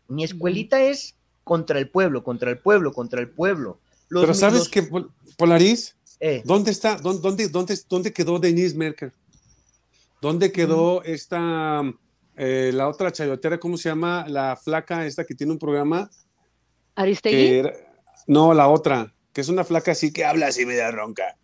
[0.08, 3.80] mi escuelita es contra el pueblo, contra el pueblo, contra el pueblo.
[4.12, 5.96] Los Pero ¿sabes qué, Pol- Polaris?
[6.20, 6.98] eh, ¿Dónde está?
[6.98, 9.14] ¿Dónde, dónde, dónde, dónde quedó Denise Merker?
[10.22, 11.82] ¿Dónde quedó esta,
[12.36, 14.26] eh, la otra chayotera, cómo se llama?
[14.28, 16.12] La flaca esta que tiene un programa
[16.96, 17.36] Aristegui.
[17.38, 17.74] que era-
[18.28, 21.38] no, la otra, que es una flaca así que habla así media ronca.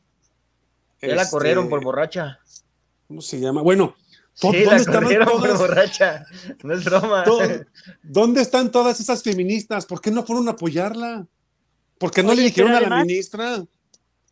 [1.01, 2.39] ya la Este, corrieron por borracha.
[3.07, 3.61] ¿Cómo se llama?
[3.61, 3.95] Bueno,
[4.41, 5.57] ¿dó- Sí, ¿dónde la estaban corrieron por todas?
[5.59, 6.25] borracha.
[6.63, 7.23] No es broma.
[8.03, 9.85] ¿Dónde están todas esas feministas?
[9.85, 11.25] ¿Por qué no fueron a apoyarla?
[11.99, 13.63] ¿Por qué no Oye, le dijeron a la ministra?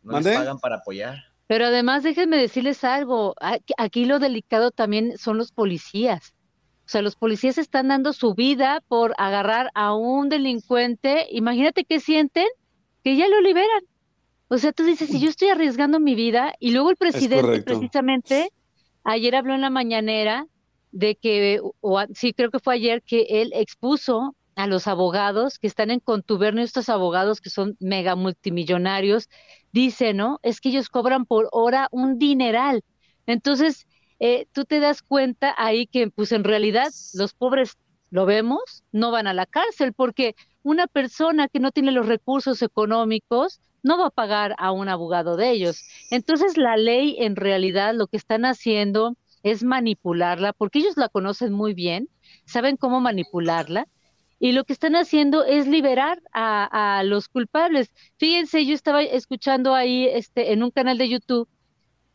[0.02, 1.16] No les pagan para apoyar.
[1.46, 3.34] Pero además, déjenme decirles algo,
[3.76, 6.34] aquí- lo delicado también son los policías.
[6.86, 11.26] O sea, los policías están dando su vida por agarrar a un delincuente.
[11.30, 12.46] Imagínate qué sienten,
[13.02, 13.82] que ya lo liberan.
[14.48, 18.52] O sea, tú dices, si yo estoy arriesgando mi vida, y luego el presidente precisamente
[19.02, 20.46] ayer habló en la mañanera
[20.92, 25.66] de que, o sí, creo que fue ayer, que él expuso a los abogados que
[25.66, 29.28] están en contubernio, estos abogados que son mega multimillonarios,
[29.72, 30.40] dice, ¿no?
[30.42, 32.82] Es que ellos cobran por hora un dineral.
[33.26, 33.86] Entonces,
[34.18, 37.76] eh, tú te das cuenta ahí que, pues en realidad, los pobres,
[38.10, 42.62] lo vemos, no van a la cárcel, porque una persona que no tiene los recursos
[42.62, 45.84] económicos no va a pagar a un abogado de ellos.
[46.10, 51.52] Entonces, la ley en realidad lo que están haciendo es manipularla, porque ellos la conocen
[51.52, 52.08] muy bien,
[52.46, 53.86] saben cómo manipularla,
[54.38, 57.92] y lo que están haciendo es liberar a, los culpables.
[58.18, 61.48] Fíjense, yo estaba escuchando ahí este, en un canal de YouTube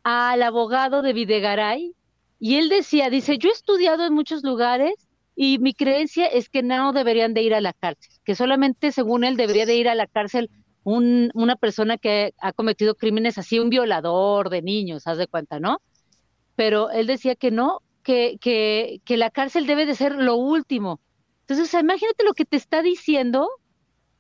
[0.04, 1.96] al abogado de Videgaray
[2.40, 4.94] y él decía, dice, yo he estudiado en muchos lugares
[5.36, 9.24] y mi creencia es que no deberían de ir a la cárcel, que solamente según
[9.24, 10.50] él debería de ir a la cárcel
[10.84, 15.60] un, una persona que ha cometido crímenes así, un violador de niños, haz de cuenta,
[15.60, 15.82] ¿no?
[16.56, 21.00] Pero él decía que no, que, que, que la cárcel debe de ser lo último.
[21.52, 23.50] Entonces, o sea, imagínate lo que te está diciendo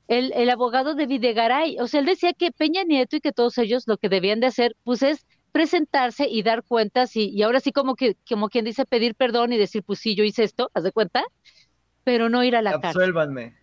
[0.09, 1.79] el, el abogado de Videgaray.
[1.79, 4.47] O sea, él decía que Peña Nieto y que todos ellos lo que debían de
[4.47, 8.65] hacer, pues es presentarse y dar cuentas y, y ahora sí como que, como quien
[8.65, 11.23] dice, pedir perdón y decir, pues sí, yo hice esto, haz de cuenta,
[12.03, 12.89] pero no ir a la cárcel.
[12.89, 13.55] Absuélvanme.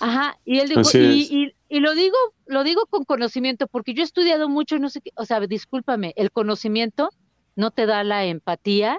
[0.00, 4.02] Ajá, y él dijo, y, y, y lo digo, lo digo con conocimiento, porque yo
[4.02, 7.08] he estudiado mucho, no sé qué, o sea, discúlpame, el conocimiento
[7.54, 8.98] no te da la empatía,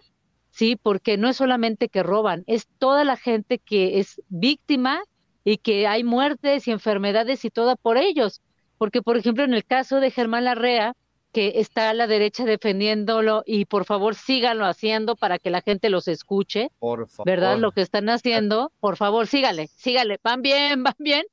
[0.58, 5.02] sí, porque no es solamente que roban, es toda la gente que es víctima
[5.44, 8.42] y que hay muertes y enfermedades y todo por ellos.
[8.80, 10.94] Porque, por ejemplo, en el caso de Germán Larrea,
[11.34, 15.90] que está a la derecha defendiéndolo, y por favor síganlo haciendo para que la gente
[15.90, 17.26] los escuche, Por favor.
[17.28, 17.58] ¿verdad?
[17.60, 21.24] Lo que están haciendo, por favor, sígale, sígale, van bien, van bien.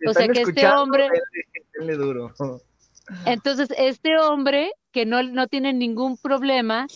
[0.00, 2.34] Si o sea, que este hombre- denle- denle duro.
[3.26, 6.86] Entonces, este hombre que no, no tiene ningún problema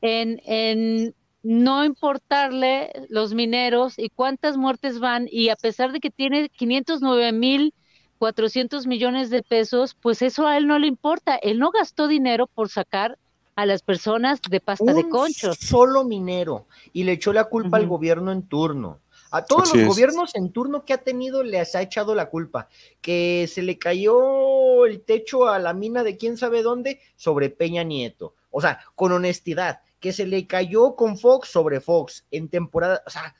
[0.00, 6.10] en, en no importarle los mineros y cuántas muertes van, y a pesar de que
[6.10, 7.74] tiene 509 mil
[8.20, 11.36] 400 millones de pesos, pues eso a él no le importa.
[11.36, 13.16] Él no gastó dinero por sacar
[13.56, 15.56] a las personas de pasta de conchos.
[15.58, 18.98] solo minero y le echó la culpa al gobierno en turno.
[19.30, 19.88] A todos Así los es.
[19.88, 22.68] gobiernos en turno que ha tenido les ha echado la culpa.
[23.00, 27.84] Que se le cayó el techo a la mina de quién sabe dónde sobre Peña
[27.84, 28.34] Nieto.
[28.50, 29.80] O sea, con honestidad.
[30.00, 33.02] Que se le cayó con Fox sobre Fox en temporada.
[33.06, 33.36] O sea,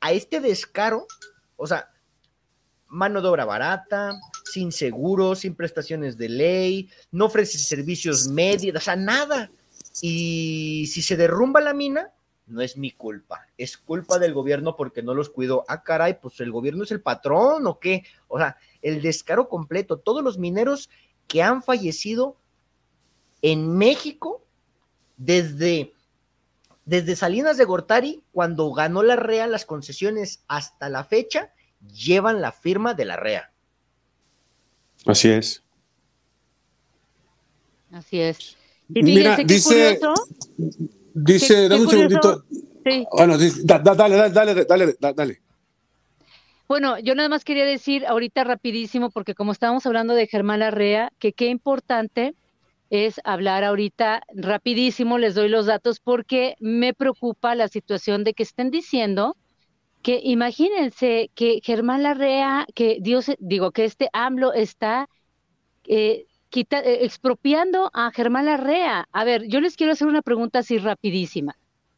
[0.00, 1.06] a este descaro,
[1.56, 1.90] o sea,
[2.88, 8.84] mano de obra barata, sin seguro, sin prestaciones de ley, no ofrece servicios médicos, o
[8.84, 9.50] sea, nada.
[10.00, 12.12] Y si se derrumba la mina,
[12.46, 15.64] no es mi culpa, es culpa del gobierno porque no los cuido.
[15.68, 18.04] Ah, caray, pues el gobierno es el patrón o qué.
[18.28, 20.90] O sea, el descaro completo, todos los mineros
[21.26, 22.36] que han fallecido
[23.40, 24.44] en México
[25.16, 25.92] desde,
[26.84, 31.52] desde Salinas de Gortari, cuando ganó la REA las concesiones hasta la fecha,
[31.92, 33.52] llevan la firma de la REA.
[35.06, 35.62] Así es.
[37.92, 38.56] Así es.
[38.88, 39.98] Y Mira, dice,
[41.14, 42.44] dice, dame un segundito.
[42.84, 43.06] Sí.
[43.12, 45.40] Bueno, dale, dale, dale, dale, dale.
[46.66, 51.12] Bueno, yo nada más quería decir ahorita rapidísimo, porque como estábamos hablando de Germán Larrea,
[51.18, 52.34] que qué importante
[52.90, 58.42] es hablar ahorita rapidísimo, les doy los datos, porque me preocupa la situación de que
[58.42, 59.36] estén diciendo
[60.02, 65.08] que imagínense que Germán Larrea, que Dios, digo, que este AMLO está
[65.86, 69.08] eh, eh, expropiando a Germán Larrea.
[69.12, 71.56] A ver, yo les quiero hacer una pregunta así rapidísima.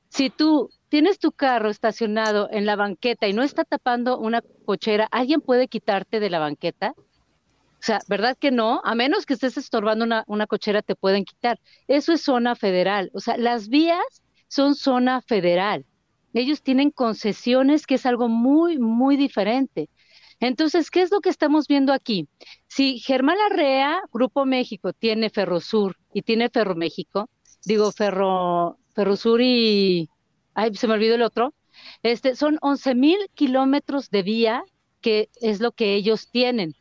[0.08, 5.08] Si tú tienes tu carro estacionado en la banqueta y no está tapando una cochera,
[5.10, 6.94] ¿alguien puede quitarte de la banqueta?
[7.86, 8.80] Sea, ¿verdad que no?
[8.82, 11.60] A menos que estés estorbando una, una cochera, te pueden quitar.
[11.86, 13.12] Eso es zona federal.
[13.14, 15.86] O sea, las vías son zona federal.
[16.34, 19.88] Ellos tienen concesiones, que es algo muy, muy diferente.
[20.40, 22.28] Entonces, ¿qué es lo que estamos viendo aquí?
[22.66, 27.30] Si Germán Arrea, Grupo México, tiene Ferrosur y tiene Ferroméxico,
[27.64, 30.10] digo Ferro, Ferrosur y,
[30.54, 31.54] ay, se me olvidó el otro,
[32.02, 34.64] este, son 11 mil kilómetros de vía
[35.00, 36.74] que es lo que ellos tienen.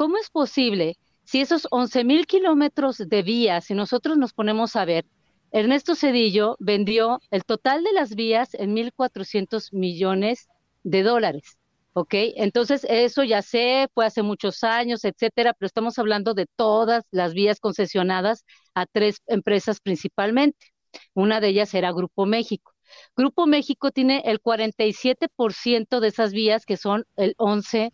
[0.00, 4.86] ¿Cómo es posible si esos 11 mil kilómetros de vía, si nosotros nos ponemos a
[4.86, 5.04] ver,
[5.52, 10.48] Ernesto Cedillo vendió el total de las vías en 1.400 millones
[10.84, 11.58] de dólares.
[11.92, 12.14] ¿ok?
[12.36, 17.34] Entonces, eso ya sé, fue hace muchos años, etcétera, pero estamos hablando de todas las
[17.34, 20.68] vías concesionadas a tres empresas principalmente.
[21.12, 22.72] Una de ellas era Grupo México.
[23.14, 27.92] Grupo México tiene el 47% de esas vías, que son el 11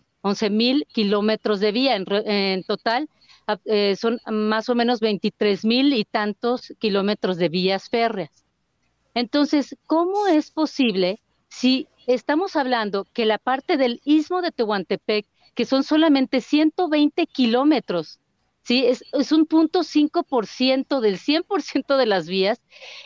[0.50, 1.96] mil kilómetros de vía.
[1.96, 3.08] En, total,
[3.64, 8.44] eh, son más o menos 23 mil y tantos kilómetros de vías férreas.
[9.14, 15.64] Entonces, ¿cómo es posible si estamos hablando que la parte del istmo de Tehuantepec, que
[15.64, 18.20] son solamente 120 kilómetros,
[18.62, 18.84] ¿sí?
[18.84, 22.60] Es, es un punto 5% del 100% de las vías,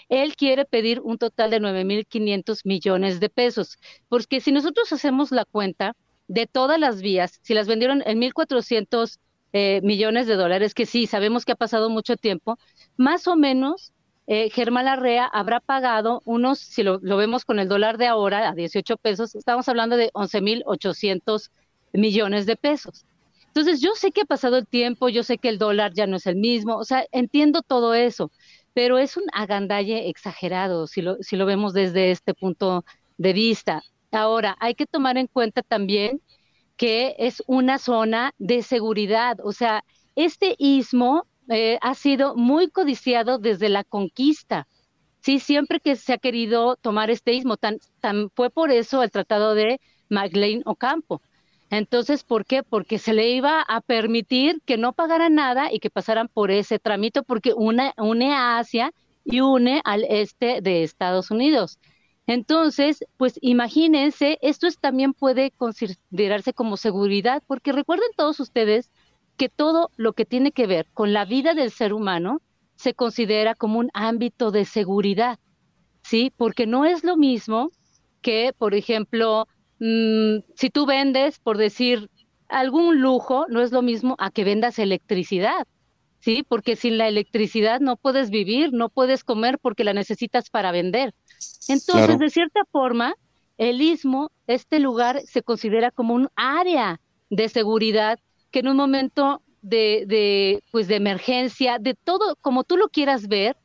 [0.09, 5.45] él quiere pedir un total de 9.500 millones de pesos, porque si nosotros hacemos la
[5.45, 5.95] cuenta
[6.31, 9.19] de todas las vías, si las vendieron en 1.400
[9.53, 12.57] eh, millones de dólares, que sí, sabemos que ha pasado mucho tiempo,
[12.97, 13.93] más o menos
[14.29, 18.55] eh, Germán Larrea habrá pagado unos, si lo, vemos con el dólar de ahora, a
[18.55, 21.51] 18 pesos, estamos hablando de 11.800
[21.95, 23.05] millones de pesos.
[23.49, 26.19] Entonces, yo sé que ha pasado el tiempo, yo sé que el dólar ya no
[26.19, 28.31] es el mismo, o sea, entiendo todo eso,
[28.73, 32.85] pero es un agandalle exagerado si lo, si lo vemos desde este punto
[33.19, 33.83] de vista.
[34.13, 36.21] Ahora, hay que tomar en cuenta también
[36.77, 39.85] que es una zona de seguridad, o sea,
[40.17, 44.67] este istmo eh, ha sido muy codiciado desde la conquista.
[45.21, 47.79] Sí, siempre que se ha querido tomar este istmo, tan,
[48.35, 51.21] fue por eso el tratado de Magdalene Ocampo.
[51.71, 52.63] Entonces, ¿por qué?
[52.63, 56.79] Porque se le iba a permitir que no pagaran nada y que pasaran por ese
[56.79, 58.93] trámite, porque une, une a Asia
[59.25, 61.79] y une al este de Estados Unidos.
[62.31, 68.93] Entonces, pues imagínense, esto también puede considerarse como seguridad, porque recuerden todos ustedes
[69.37, 72.41] que todo lo que tiene que ver con la vida del ser humano
[72.77, 75.41] se considera como un ámbito de seguridad,
[76.05, 76.33] ¿sí?
[76.37, 77.73] Porque no es lo mismo
[78.23, 79.49] que, por ejemplo,
[79.81, 82.11] mm, si tú vendes, por decir,
[82.49, 85.67] algún lujo, no es lo mismo a que vendas electricidad,
[86.21, 86.45] ¿sí?
[86.47, 91.15] Porque sin la electricidad no puedes vivir, no puedes comer porque la necesitas para vender.
[91.69, 93.15] Entonces, de cierta forma,
[93.59, 97.01] el istmo, este lugar, se considera como un área
[97.31, 98.19] de seguridad
[98.51, 103.29] que en un momento de, de, pues de emergencia, de todo, como tú lo quieras
[103.29, 103.57] ver,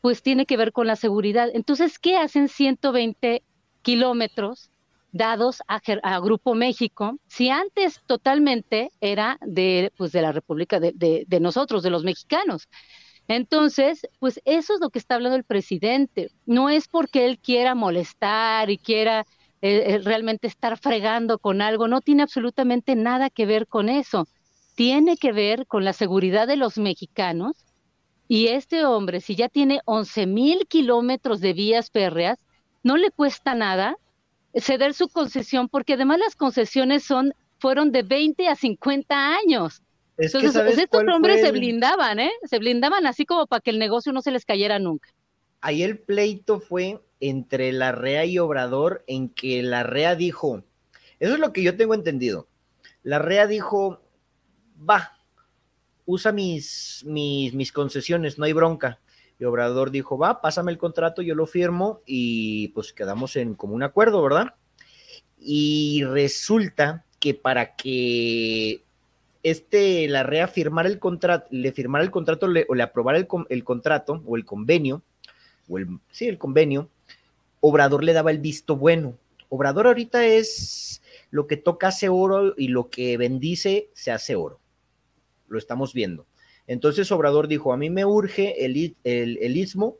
[0.00, 1.48] pues tiene que ver con la seguridad.
[1.52, 3.42] Entonces, ¿qué hacen 120
[3.82, 4.70] kilómetros
[5.12, 5.80] dados a,
[6.20, 10.92] Grupo México, si antes totalmente era de, pues de la República, de,
[11.26, 12.68] de, nosotros, de los mexicanos?
[13.28, 16.30] Entonces, pues eso es lo que está hablando el presidente.
[16.44, 19.26] No es porque él quiera molestar y quiera
[19.62, 24.28] eh, eh, realmente estar fregando con algo, no tiene absolutamente nada que ver con eso.
[24.74, 27.64] Tiene que ver con la seguridad de los mexicanos.
[28.28, 32.38] Y este hombre, si ya tiene 11 mil kilómetros de vías férreas,
[32.82, 33.96] no le cuesta nada
[34.60, 39.82] ceder su concesión, porque además las concesiones son, fueron de 20 a 50 años.
[40.18, 42.30] Entonces, estos hombres se blindaban, ¿eh?
[42.44, 45.10] Se blindaban así como para que el negocio no se les cayera nunca.
[45.60, 50.62] ahí el pleito fue entre la REA y Obrador en que la REA dijo,
[51.18, 52.46] eso es lo que yo tengo entendido,
[53.02, 54.00] la REA dijo,
[54.78, 55.18] va,
[56.06, 59.00] usa mis, mis, mis concesiones, no hay bronca.
[59.38, 63.74] Y Obrador dijo, va, pásame el contrato, yo lo firmo y pues quedamos en como
[63.74, 64.54] un acuerdo, ¿verdad?
[65.38, 68.82] Y resulta que para que
[69.42, 73.64] este, la REA firmara el contrato, le firmara el contrato o le aprobara el, el,
[73.64, 75.02] contrato o el convenio,
[75.68, 76.88] o el, sí, el convenio,
[77.60, 79.18] Obrador le daba el visto bueno.
[79.48, 84.60] Obrador ahorita es lo que toca hace oro y lo que bendice se hace oro.
[85.48, 86.26] Lo estamos viendo.
[86.66, 89.96] Entonces Obrador dijo, a mí me urge el, el, istmo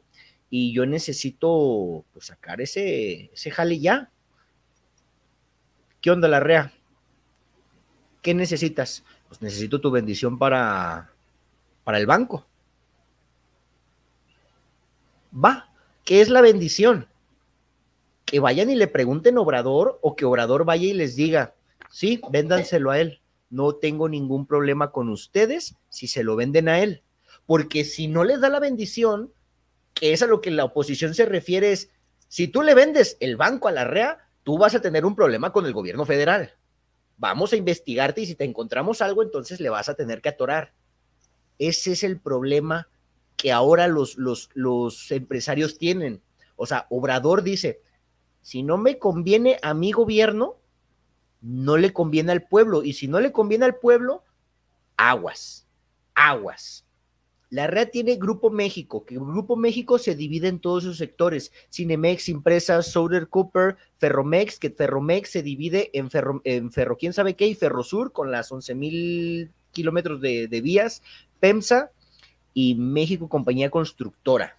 [0.50, 4.10] y yo necesito pues, sacar ese, ese jale ya.
[6.00, 6.72] ¿Qué onda la REA?
[8.20, 9.04] ¿Qué necesitas?
[9.28, 11.12] Pues necesito tu bendición para,
[11.84, 12.46] para el banco.
[15.32, 15.72] Va,
[16.04, 17.08] ¿qué es la bendición?
[18.24, 21.54] Que vayan y le pregunten Obrador o que Obrador vaya y les diga,
[21.90, 26.80] sí, véndanselo a él no tengo ningún problema con ustedes si se lo venden a
[26.80, 27.02] él.
[27.46, 29.32] Porque si no les da la bendición,
[29.94, 31.90] que es a lo que la oposición se refiere, es,
[32.28, 35.52] si tú le vendes el banco a la REA, tú vas a tener un problema
[35.52, 36.54] con el gobierno federal.
[37.18, 40.74] Vamos a investigarte y si te encontramos algo, entonces le vas a tener que atorar.
[41.58, 42.88] Ese es el problema
[43.36, 46.20] que ahora los, los, los empresarios tienen.
[46.56, 47.80] O sea, Obrador dice,
[48.42, 50.56] si no me conviene a mi gobierno,
[51.46, 52.82] no le conviene al pueblo.
[52.82, 54.24] Y si no le conviene al pueblo,
[54.96, 55.66] aguas,
[56.14, 56.84] aguas.
[57.48, 61.52] La red tiene Grupo México, que Grupo México se divide en todos sus sectores.
[61.72, 67.34] Cinemex, Impresas, Soder Cooper, Ferromex, que Ferromex se divide en Ferro, en Ferro quién sabe
[67.36, 71.02] qué, y Ferrosur con las 11 mil kilómetros de, vías,
[71.38, 71.92] PEMSA
[72.54, 74.58] y México Compañía Constructora.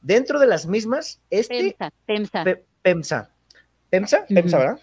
[0.00, 1.76] Dentro de las mismas, este...
[2.06, 2.44] PEMSA,
[2.82, 3.30] PEMSA.
[3.90, 4.80] PEMSA, PEMSA, ¿verdad?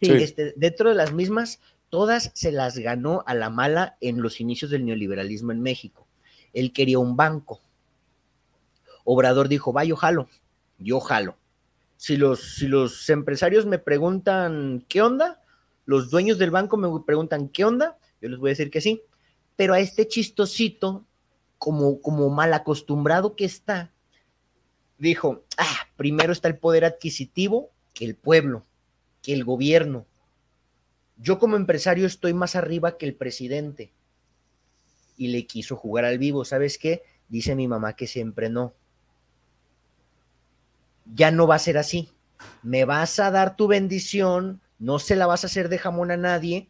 [0.00, 4.70] Este, dentro de las mismas, todas se las ganó a la mala en los inicios
[4.70, 6.06] del neoliberalismo en México.
[6.52, 7.60] Él quería un banco.
[9.04, 10.28] Obrador dijo, va, yo jalo,
[10.78, 11.36] yo jalo.
[11.96, 15.40] Si los, si los empresarios me preguntan qué onda,
[15.86, 19.02] los dueños del banco me preguntan qué onda, yo les voy a decir que sí.
[19.56, 21.04] Pero a este chistosito,
[21.58, 23.92] como, como mal acostumbrado que está,
[24.98, 28.64] dijo, ah, primero está el poder adquisitivo que el pueblo
[29.24, 30.06] que el gobierno.
[31.16, 33.92] Yo como empresario estoy más arriba que el presidente.
[35.16, 36.44] Y le quiso jugar al vivo.
[36.44, 37.02] ¿Sabes qué?
[37.28, 38.74] Dice mi mamá que siempre no.
[41.14, 42.10] Ya no va a ser así.
[42.62, 46.16] Me vas a dar tu bendición, no se la vas a hacer de jamón a
[46.16, 46.68] nadie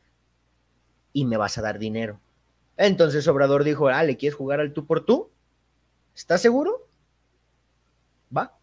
[1.12, 2.20] y me vas a dar dinero.
[2.76, 5.30] Entonces Obrador dijo, ah, ¿le quieres jugar al tú por tú?
[6.14, 6.86] ¿Estás seguro?
[8.36, 8.56] Va,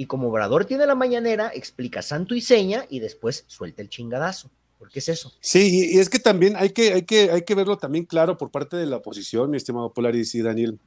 [0.00, 4.50] y como Obrador tiene la mañanera, explica santo y seña y después suelta el chingadazo.
[4.78, 5.30] ¿Por qué es eso?
[5.42, 8.50] Sí, y es que también hay que, hay que, hay que verlo también claro por
[8.50, 10.80] parte de la oposición, mi estimado Polaris y Daniel.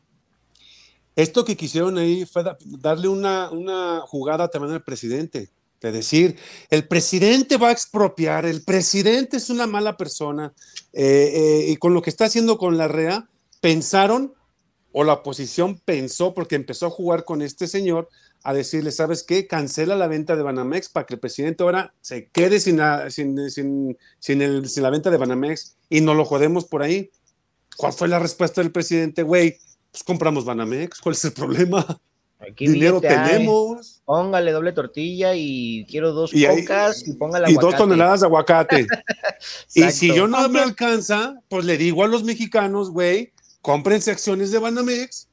[1.15, 6.35] Esto que quisieron ahí fue darle una, una jugada también al presidente, de decir,
[6.71, 10.55] el presidente va a expropiar, el presidente es una mala persona,
[10.91, 13.29] eh, eh, y con lo que está haciendo con la REA,
[13.61, 14.33] pensaron,
[14.91, 18.09] o la oposición pensó, porque empezó a jugar con este señor,
[18.43, 19.47] a decirle, ¿sabes qué?
[19.47, 23.49] Cancela la venta de Banamex para que el presidente ahora se quede sin la, sin,
[23.49, 27.09] sin, sin, la venta de Banamex y no lo jodemos por ahí.
[27.77, 29.23] ¿Cuál fue la respuesta del presidente?
[29.23, 29.57] Güey,
[29.91, 32.01] pues compramos Banamex, ¿cuál es el problema?
[32.57, 34.01] Dinero tenemos.
[34.03, 38.87] Póngale doble tortilla y quiero dos y cocas y póngale Y dos toneladas de aguacate.
[39.73, 43.31] y si yo no me alcanza, pues le digo a los mexicanos, güey,
[43.61, 45.29] cómprense acciones de Banamex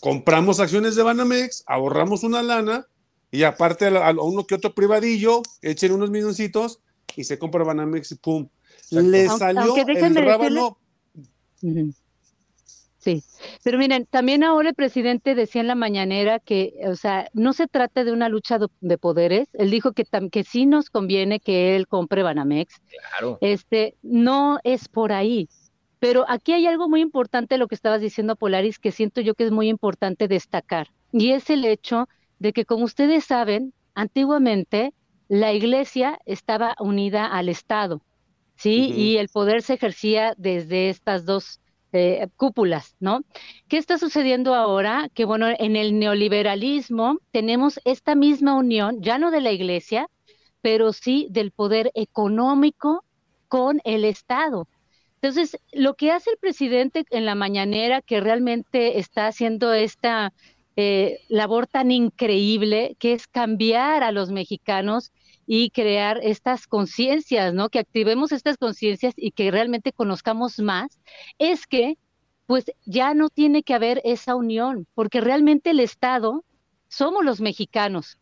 [0.00, 2.86] compramos acciones de Banamex, ahorramos una lana
[3.30, 6.80] y aparte a, uno que otro privadillo, echen unos minucitos
[7.16, 8.48] y se compra Banamex y pum.
[8.90, 10.78] Le salió el rábano.
[13.04, 13.22] Sí,
[13.62, 17.66] pero miren, también ahora el presidente decía en la mañanera que, o sea, no se
[17.66, 19.48] trata de una lucha de, poderes.
[19.52, 22.80] Él dijo que, que sí nos conviene que él compre Banamex.
[23.10, 23.36] Claro.
[23.42, 25.50] Este, no es por ahí.
[26.04, 29.44] Pero aquí hay algo muy importante, lo que estabas diciendo, Polaris, que siento yo que
[29.44, 34.92] es muy importante destacar, y es el hecho de que, como ustedes saben, antiguamente
[35.28, 38.02] la iglesia estaba unida al Estado,
[38.54, 38.92] ¿sí?
[38.94, 41.58] Y el poder se ejercía desde estas dos
[41.94, 43.22] eh, cúpulas, ¿no?
[43.68, 45.08] ¿Qué está sucediendo ahora?
[45.14, 50.10] Que, bueno, en el neoliberalismo tenemos esta misma unión, ya no de la iglesia,
[50.60, 53.06] pero sí del poder económico
[53.48, 54.68] con el Estado.
[55.24, 60.34] Entonces, lo que hace el presidente en la mañanera, que realmente está haciendo esta,
[60.76, 65.12] eh, labor tan increíble que es cambiar a los mexicanos
[65.46, 67.70] y crear estas conciencias, ¿no?
[67.70, 71.00] Que activemos estas conciencias y que realmente conozcamos más,
[71.38, 71.96] es que
[72.44, 76.44] pues ya no tiene que haber esa unión, porque realmente el Estado
[76.88, 78.18] somos los mexicanos.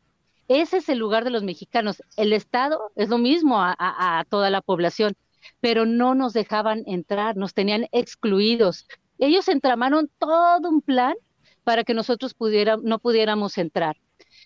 [0.47, 2.01] Ese es el lugar de los mexicanos.
[2.17, 5.15] El Estado es lo mismo a, toda la población,
[5.61, 8.87] pero no nos dejaban entrar, nos tenían excluidos.
[9.19, 11.15] Ellos entramaron todo un plan
[11.65, 12.35] para que nosotros
[12.83, 13.97] no pudiéramos entrar.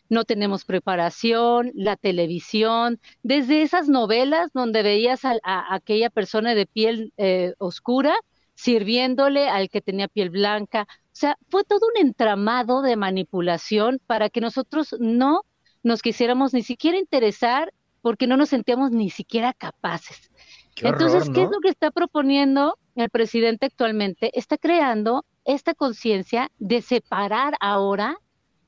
[0.09, 5.41] No tenemos preparación, la televisión, desde esas novelas donde veías a,
[5.75, 8.15] aquella persona de piel eh, oscura
[8.55, 10.87] sirviéndole al que tenía piel blanca.
[10.91, 15.43] O sea, fue todo un entramado de manipulación para que nosotros no
[15.83, 17.73] nos quisiéramos ni siquiera interesar
[18.03, 20.31] porque no nos sentíamos ni siquiera capaces.
[20.77, 24.31] Entonces, ¿qué es lo que está proponiendo el presidente actualmente?
[24.39, 28.19] Está creando esta conciencia de separar ahora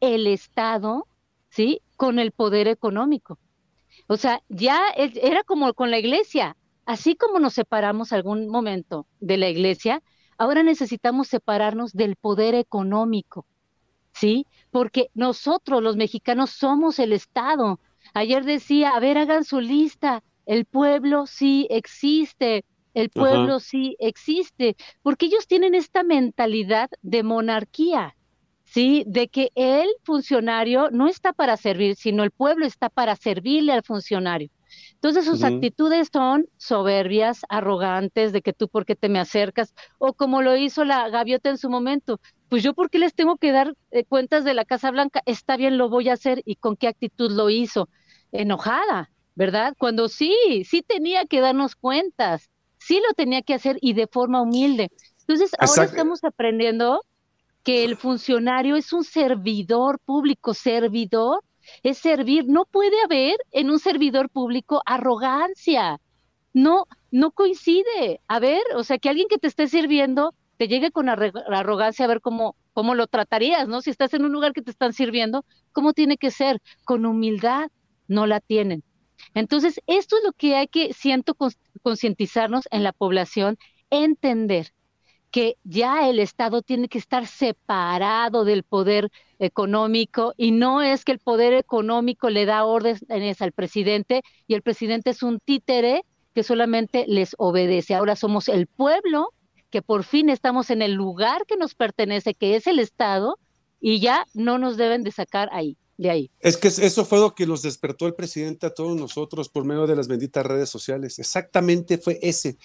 [0.00, 1.06] el Estado,
[1.50, 1.82] ¿sí?
[1.96, 3.38] Con el poder económico.
[4.06, 6.56] O sea, ya era como con la iglesia,
[6.86, 10.02] así como nos separamos algún momento de la iglesia,
[10.38, 13.44] ahora necesitamos separarnos del poder económico,
[14.12, 14.46] ¿sí?
[14.70, 17.80] Porque nosotros los mexicanos somos el Estado.
[18.14, 24.76] Ayer decía, a ver, hagan su lista, el pueblo sí existe, el pueblo sí existe,
[25.03, 28.16] porque ellos tienen esta mentalidad de monarquía,
[28.64, 29.05] ¿sí?
[29.07, 33.82] De que el funcionario no está para servir, sino el pueblo está para servirle al
[33.82, 34.49] funcionario.
[34.94, 40.14] Entonces sus actitudes son soberbias, arrogantes, de que tú por qué te me acercas, o
[40.14, 43.53] como lo hizo la gaviota en su momento, pues yo por qué les tengo que
[43.53, 46.74] dar eh, cuentas de la Casa Blanca, está bien, lo voy a hacer, y con
[46.76, 47.90] qué actitud lo hizo,
[48.32, 49.74] enojada, ¿verdad?
[49.78, 50.34] Cuando sí,
[50.68, 54.91] sí tenía que darnos cuentas, sí lo tenía que hacer y de forma humilde.
[55.20, 57.05] Entonces, ahora estamos aprendiendo
[57.62, 61.45] que el funcionario es un servidor público, servidor
[61.84, 62.47] es servir.
[62.49, 66.01] No puede haber en un servidor público arrogancia.
[66.53, 68.20] No, no coincide.
[68.26, 72.09] A ver, o sea, que alguien que te esté sirviendo te llegue con arrogancia a
[72.09, 73.82] ver cómo, cómo lo tratarías, ¿no?
[73.82, 76.61] Si estás en un lugar que te están sirviendo, ¿cómo tiene que ser?
[76.84, 77.70] Con humildad,
[78.09, 78.82] no la tienen.
[79.35, 81.37] Entonces, esto es lo que hay que, siento,
[81.83, 83.59] concientizarnos en la población,
[83.91, 84.72] entender
[85.31, 91.12] que ya el Estado tiene que estar separado del poder económico y no es que
[91.12, 96.05] el poder económico le da órdenes al presidente y el presidente es un títere
[96.35, 97.95] que solamente les obedece.
[97.95, 99.35] Ahora somos el pueblo
[99.70, 103.39] que por fin estamos en el lugar que nos pertenece, que es el Estado,
[103.81, 106.30] y ya no nos deben de sacar ahí de ahí.
[106.40, 109.86] Es que eso fue lo que nos despertó el presidente a todos nosotros por medio
[109.86, 111.18] de las benditas redes sociales.
[111.18, 112.57] Exactamente fue ese.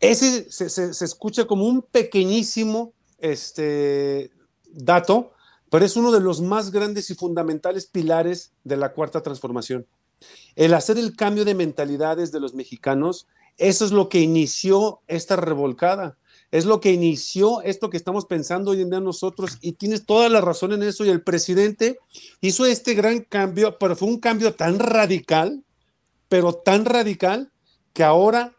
[0.00, 4.32] Ese se, escucha como un pequeñísimo este,
[4.66, 5.32] dato,
[5.70, 9.86] pero es uno de los más grandes y fundamentales pilares de la cuarta transformación.
[10.56, 15.36] El hacer el cambio de mentalidades de los mexicanos, eso es lo que inició esta
[15.36, 16.18] revolcada
[16.54, 20.28] es lo que inició esto que estamos pensando hoy en día nosotros y tienes toda
[20.28, 21.98] la razón en eso y el presidente
[22.40, 25.64] hizo este gran cambio, pero fue un cambio tan radical,
[26.28, 27.50] pero tan radical
[27.92, 28.54] que ahora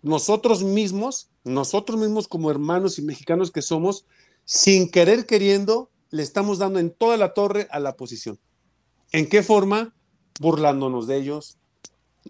[0.00, 4.06] nosotros mismos, nosotros mismos como hermanos y mexicanos que somos,
[4.44, 8.38] sin querer queriendo, le estamos dando en toda la torre a la oposición.
[9.10, 9.92] ¿En qué forma?
[10.38, 11.58] Burlándonos de ellos,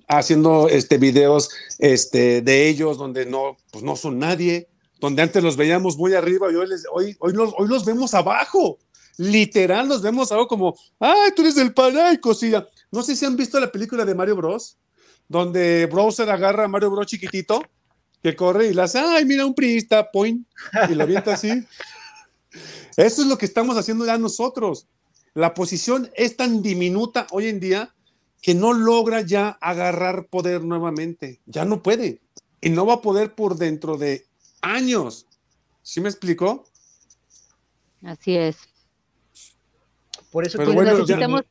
[0.08, 4.70] haciendo este videos este, de ellos donde no, pues no son nadie,
[5.00, 8.78] donde antes los veíamos muy arriba y hoy, hoy, hoy, los, hoy los vemos abajo.
[9.16, 12.66] Literal, los vemos abajo como, ay, tú eres del pan, cosilla.
[12.90, 14.76] No sé si han visto la película de Mario Bros,
[15.28, 17.62] donde Browser agarra a Mario Bros chiquitito,
[18.22, 20.46] que corre y le hace, ay, mira, un priista, point,
[20.90, 21.64] y la avienta así.
[22.96, 24.86] Eso es lo que estamos haciendo ya nosotros.
[25.34, 27.94] La posición es tan diminuta hoy en día
[28.40, 31.40] que no logra ya agarrar poder nuevamente.
[31.46, 32.20] Ya no puede.
[32.60, 34.26] Y no va a poder por dentro de
[34.64, 35.26] años.
[35.82, 36.64] ¿Sí me explicó?
[38.02, 38.56] Así es.
[40.30, 41.42] Por eso necesitamos...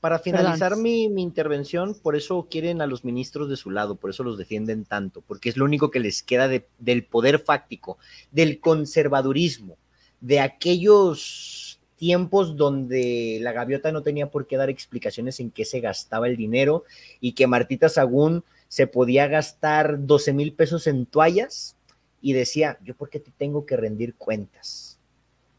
[0.00, 4.24] Para finalizar mi, intervención, por eso quieren a los ministros de su lado, por eso
[4.24, 7.98] los defienden tanto, porque es lo único que les queda del poder fáctico,
[8.32, 9.76] del conservadurismo,
[10.20, 15.78] de aquellos tiempos donde la gaviota no tenía por qué dar explicaciones en qué se
[15.78, 16.82] gastaba el dinero
[17.20, 21.76] y que Martita Sagún se podía gastar 12 mil pesos en toallas
[22.22, 24.98] y decía, yo por qué te tengo que rendir cuentas.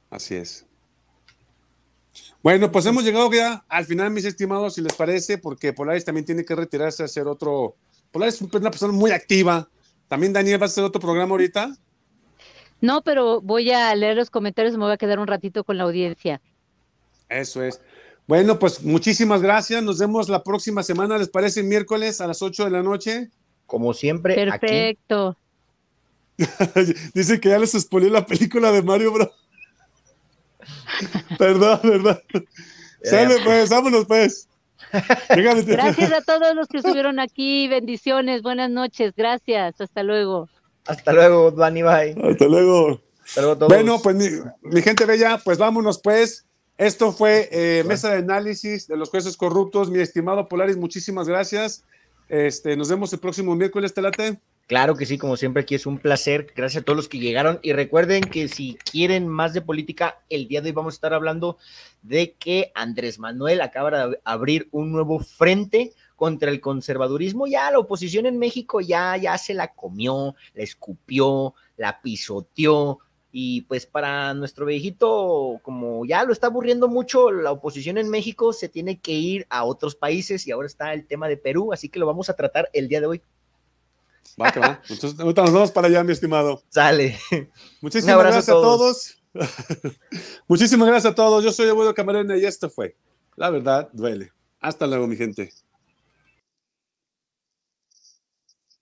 [0.09, 0.65] Así es.
[2.41, 6.25] Bueno, pues hemos llegado ya al final, mis estimados, si les parece, porque Polaris también
[6.25, 7.75] tiene que retirarse a hacer otro.
[8.11, 9.69] Polaris es una persona muy activa.
[10.07, 11.75] También Daniel va a hacer otro programa ahorita.
[12.81, 15.83] No, pero voy a leer los comentarios me voy a quedar un ratito con la
[15.83, 16.41] audiencia.
[17.29, 17.81] Eso es.
[18.27, 19.83] Bueno, pues muchísimas gracias.
[19.83, 21.17] Nos vemos la próxima semana.
[21.17, 23.31] ¿Les parece miércoles a las 8 de la noche?
[23.65, 25.37] Como siempre, Perfecto.
[27.13, 29.29] Dice que ya les expolió la película de Mario Bros.
[31.37, 32.21] Perdón, verdad.
[33.03, 34.47] Sale pues, vámonos pues.
[35.29, 37.67] Gracias a todos los que estuvieron aquí.
[37.67, 39.13] Bendiciones, buenas noches.
[39.15, 39.79] Gracias.
[39.81, 40.49] Hasta luego.
[40.85, 41.81] Hasta luego, Dani.
[41.81, 42.15] Bye.
[42.23, 43.01] Hasta luego.
[43.25, 43.69] Hasta luego todos.
[43.69, 46.45] Bueno, pues mi, gente bella, pues vámonos pues.
[46.77, 49.89] Esto fue eh, Mesa de Análisis de los Jueces Corruptos.
[49.89, 51.83] Mi estimado Polaris, muchísimas gracias.
[52.29, 54.39] Este, nos vemos el próximo miércoles, Telate.
[54.65, 56.53] Claro que sí, como siempre aquí es un placer.
[56.55, 60.47] Gracias a todos los que llegaron y recuerden que si quieren más de política, el
[60.47, 61.57] día de hoy vamos a estar hablando
[62.01, 67.45] de que Andrés Manuel acaba de abrir un nuevo frente contra el conservadurismo.
[67.45, 72.99] Ya la oposición en México ya, ya se la comió, la escupió, la pisoteó.
[73.33, 78.53] Y pues para nuestro viejito, como ya lo está aburriendo mucho la oposición en México,
[78.53, 81.89] se tiene que ir a otros países y ahora está el tema de Perú, así
[81.89, 83.21] que lo vamos a tratar el día de hoy.
[84.41, 84.81] Va, que va.
[84.89, 86.63] Entonces, ahorita nos vamos para allá, mi estimado.
[86.69, 87.17] Sale.
[87.81, 89.17] Muchísimas gracias a todos.
[90.47, 91.43] Muchísimas gracias a todos.
[91.43, 92.95] Yo soy Abuelo Camarena y esto fue
[93.35, 94.31] La Verdad Duele.
[94.59, 95.51] Hasta luego, mi gente.